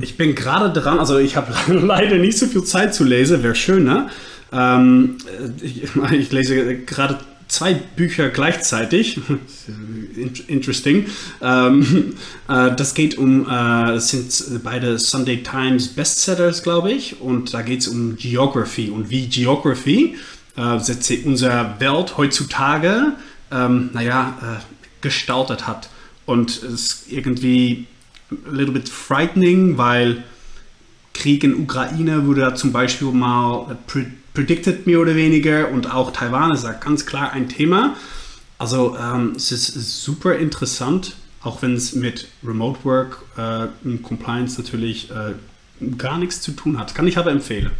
[0.00, 3.54] ich bin gerade dran, also ich habe leider nicht so viel Zeit zu lesen, wäre
[3.54, 4.08] schöner.
[4.52, 5.18] Ähm,
[5.62, 9.20] ich, ich, lese gerade zwei Bücher gleichzeitig.
[10.48, 11.06] Interesting.
[11.40, 12.14] Ähm,
[12.48, 17.20] äh, das geht um, äh, sind beide Sunday Times Bestsellers, glaube ich.
[17.20, 20.16] Und da geht es um Geography und wie Geography
[20.56, 23.12] äh, unsere Welt heutzutage,
[23.52, 25.88] ähm, naja, äh, gestaltet hat.
[26.26, 27.86] Und es ist irgendwie
[28.30, 30.22] a little bit frightening, weil
[31.14, 33.76] Krieg in Ukraine wurde zum Beispiel mal
[34.32, 37.96] predicted, mehr oder weniger, und auch Taiwan ist da ganz klar ein Thema.
[38.58, 44.60] Also ähm, es ist super interessant, auch wenn es mit Remote Work äh, und Compliance
[44.60, 45.34] natürlich äh,
[45.96, 46.94] gar nichts zu tun hat.
[46.94, 47.70] Kann ich aber empfehlen.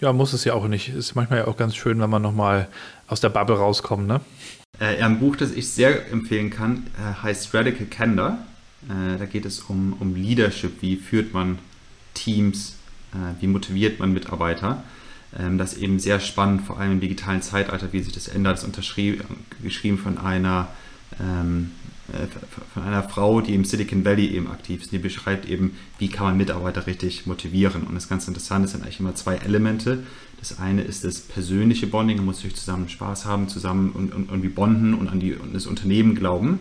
[0.00, 0.88] Ja, muss es ja auch nicht.
[0.88, 2.68] Ist manchmal ja auch ganz schön, wenn man nochmal
[3.06, 4.20] aus der Bubble rauskommt, ne?
[4.78, 8.38] Äh, ein Buch, das ich sehr empfehlen kann, äh, heißt Radical Candor.
[8.88, 11.58] Äh, da geht es um, um Leadership, wie führt man
[12.14, 12.76] Teams,
[13.12, 14.82] äh, wie motiviert man Mitarbeiter.
[15.38, 18.56] Ähm, das ist eben sehr spannend, vor allem im digitalen Zeitalter, wie sich das ändert.
[18.56, 18.94] Das ist
[19.62, 20.68] geschrieben von einer,
[21.20, 21.72] ähm,
[22.12, 22.26] äh,
[22.72, 24.92] von einer Frau, die im Silicon Valley eben aktiv ist.
[24.92, 27.82] Die beschreibt eben, wie kann man Mitarbeiter richtig motivieren.
[27.82, 30.04] Und das ganz Interessante sind eigentlich immer zwei Elemente.
[30.40, 34.30] Das eine ist das persönliche Bonding, man muss natürlich zusammen Spaß haben, zusammen und, und
[34.30, 36.60] irgendwie bonden und an die, und das Unternehmen glauben.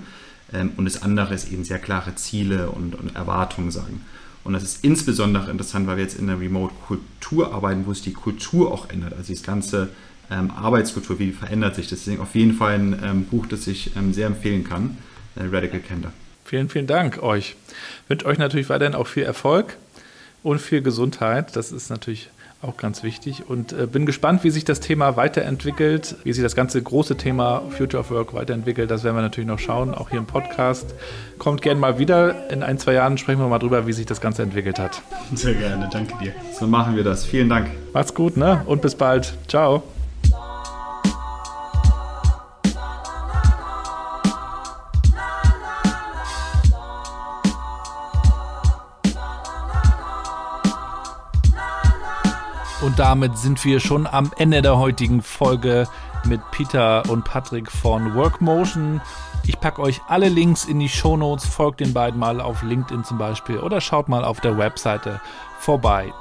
[0.54, 4.02] Ähm, und das andere ist eben sehr klare Ziele und, und Erwartungen sagen.
[4.44, 8.14] Und das ist insbesondere interessant, weil wir jetzt in der Remote-Kultur arbeiten, wo sich die
[8.14, 9.14] Kultur auch ändert.
[9.14, 9.90] Also die ganze
[10.32, 11.88] ähm, Arbeitskultur, wie verändert sich.
[11.88, 14.98] Deswegen auf jeden Fall ein ähm, Buch, das ich ähm, sehr empfehlen kann,
[15.36, 16.12] äh, Radical Candor.
[16.46, 17.56] Vielen, vielen Dank euch.
[18.04, 19.78] Ich wünsche euch natürlich weiterhin auch viel Erfolg
[20.42, 21.56] und viel Gesundheit.
[21.56, 22.30] Das ist natürlich
[22.62, 23.50] auch ganz wichtig.
[23.50, 27.64] Und äh, bin gespannt, wie sich das Thema weiterentwickelt, wie sich das ganze große Thema
[27.70, 28.92] Future of Work weiterentwickelt.
[28.92, 30.94] Das werden wir natürlich noch schauen, auch hier im Podcast.
[31.38, 32.50] Kommt gerne mal wieder.
[32.52, 35.02] In ein, zwei Jahren sprechen wir mal drüber, wie sich das Ganze entwickelt hat.
[35.34, 36.34] Sehr gerne, danke dir.
[36.58, 37.26] So machen wir das.
[37.26, 37.70] Vielen Dank.
[37.94, 38.62] Macht's gut, ne?
[38.66, 39.34] Und bis bald.
[39.48, 39.84] Ciao.
[53.00, 55.88] Damit sind wir schon am Ende der heutigen Folge
[56.26, 59.00] mit Peter und Patrick von Workmotion.
[59.48, 63.06] Ich packe euch alle Links in die Show Notes, folgt den beiden mal auf LinkedIn
[63.06, 65.22] zum Beispiel oder schaut mal auf der Webseite
[65.60, 66.12] vorbei.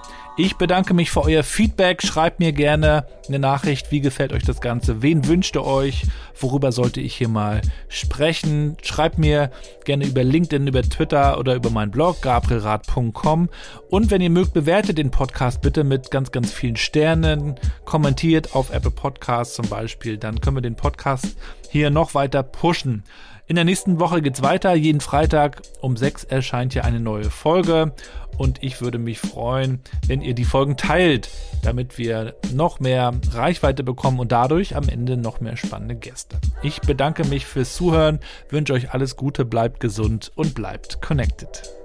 [0.41, 2.01] Ich bedanke mich für euer Feedback.
[2.01, 3.91] Schreibt mir gerne eine Nachricht.
[3.91, 5.03] Wie gefällt euch das Ganze?
[5.03, 6.05] Wen wünscht ihr euch?
[6.39, 8.77] Worüber sollte ich hier mal sprechen?
[8.81, 9.51] Schreibt mir
[9.85, 13.49] gerne über LinkedIn, über Twitter oder über meinen Blog gabrielrad.com.
[13.91, 17.57] Und wenn ihr mögt, bewertet den Podcast bitte mit ganz, ganz vielen Sternen.
[17.85, 20.19] Kommentiert auf Apple Podcasts zum Beispiel.
[20.19, 21.37] Dann können wir den Podcast
[21.69, 23.03] hier noch weiter pushen.
[23.49, 24.75] In der nächsten Woche geht's weiter.
[24.75, 27.95] Jeden Freitag um 6 erscheint hier eine neue Folge.
[28.37, 31.31] Und ich würde mich freuen, wenn ihr die Folgen teilt,
[31.63, 36.37] damit wir noch mehr Reichweite bekommen und dadurch am Ende noch mehr spannende Gäste.
[36.63, 38.21] Ich bedanke mich fürs Zuhören,
[38.51, 41.78] wünsche euch alles Gute, bleibt gesund und bleibt connected.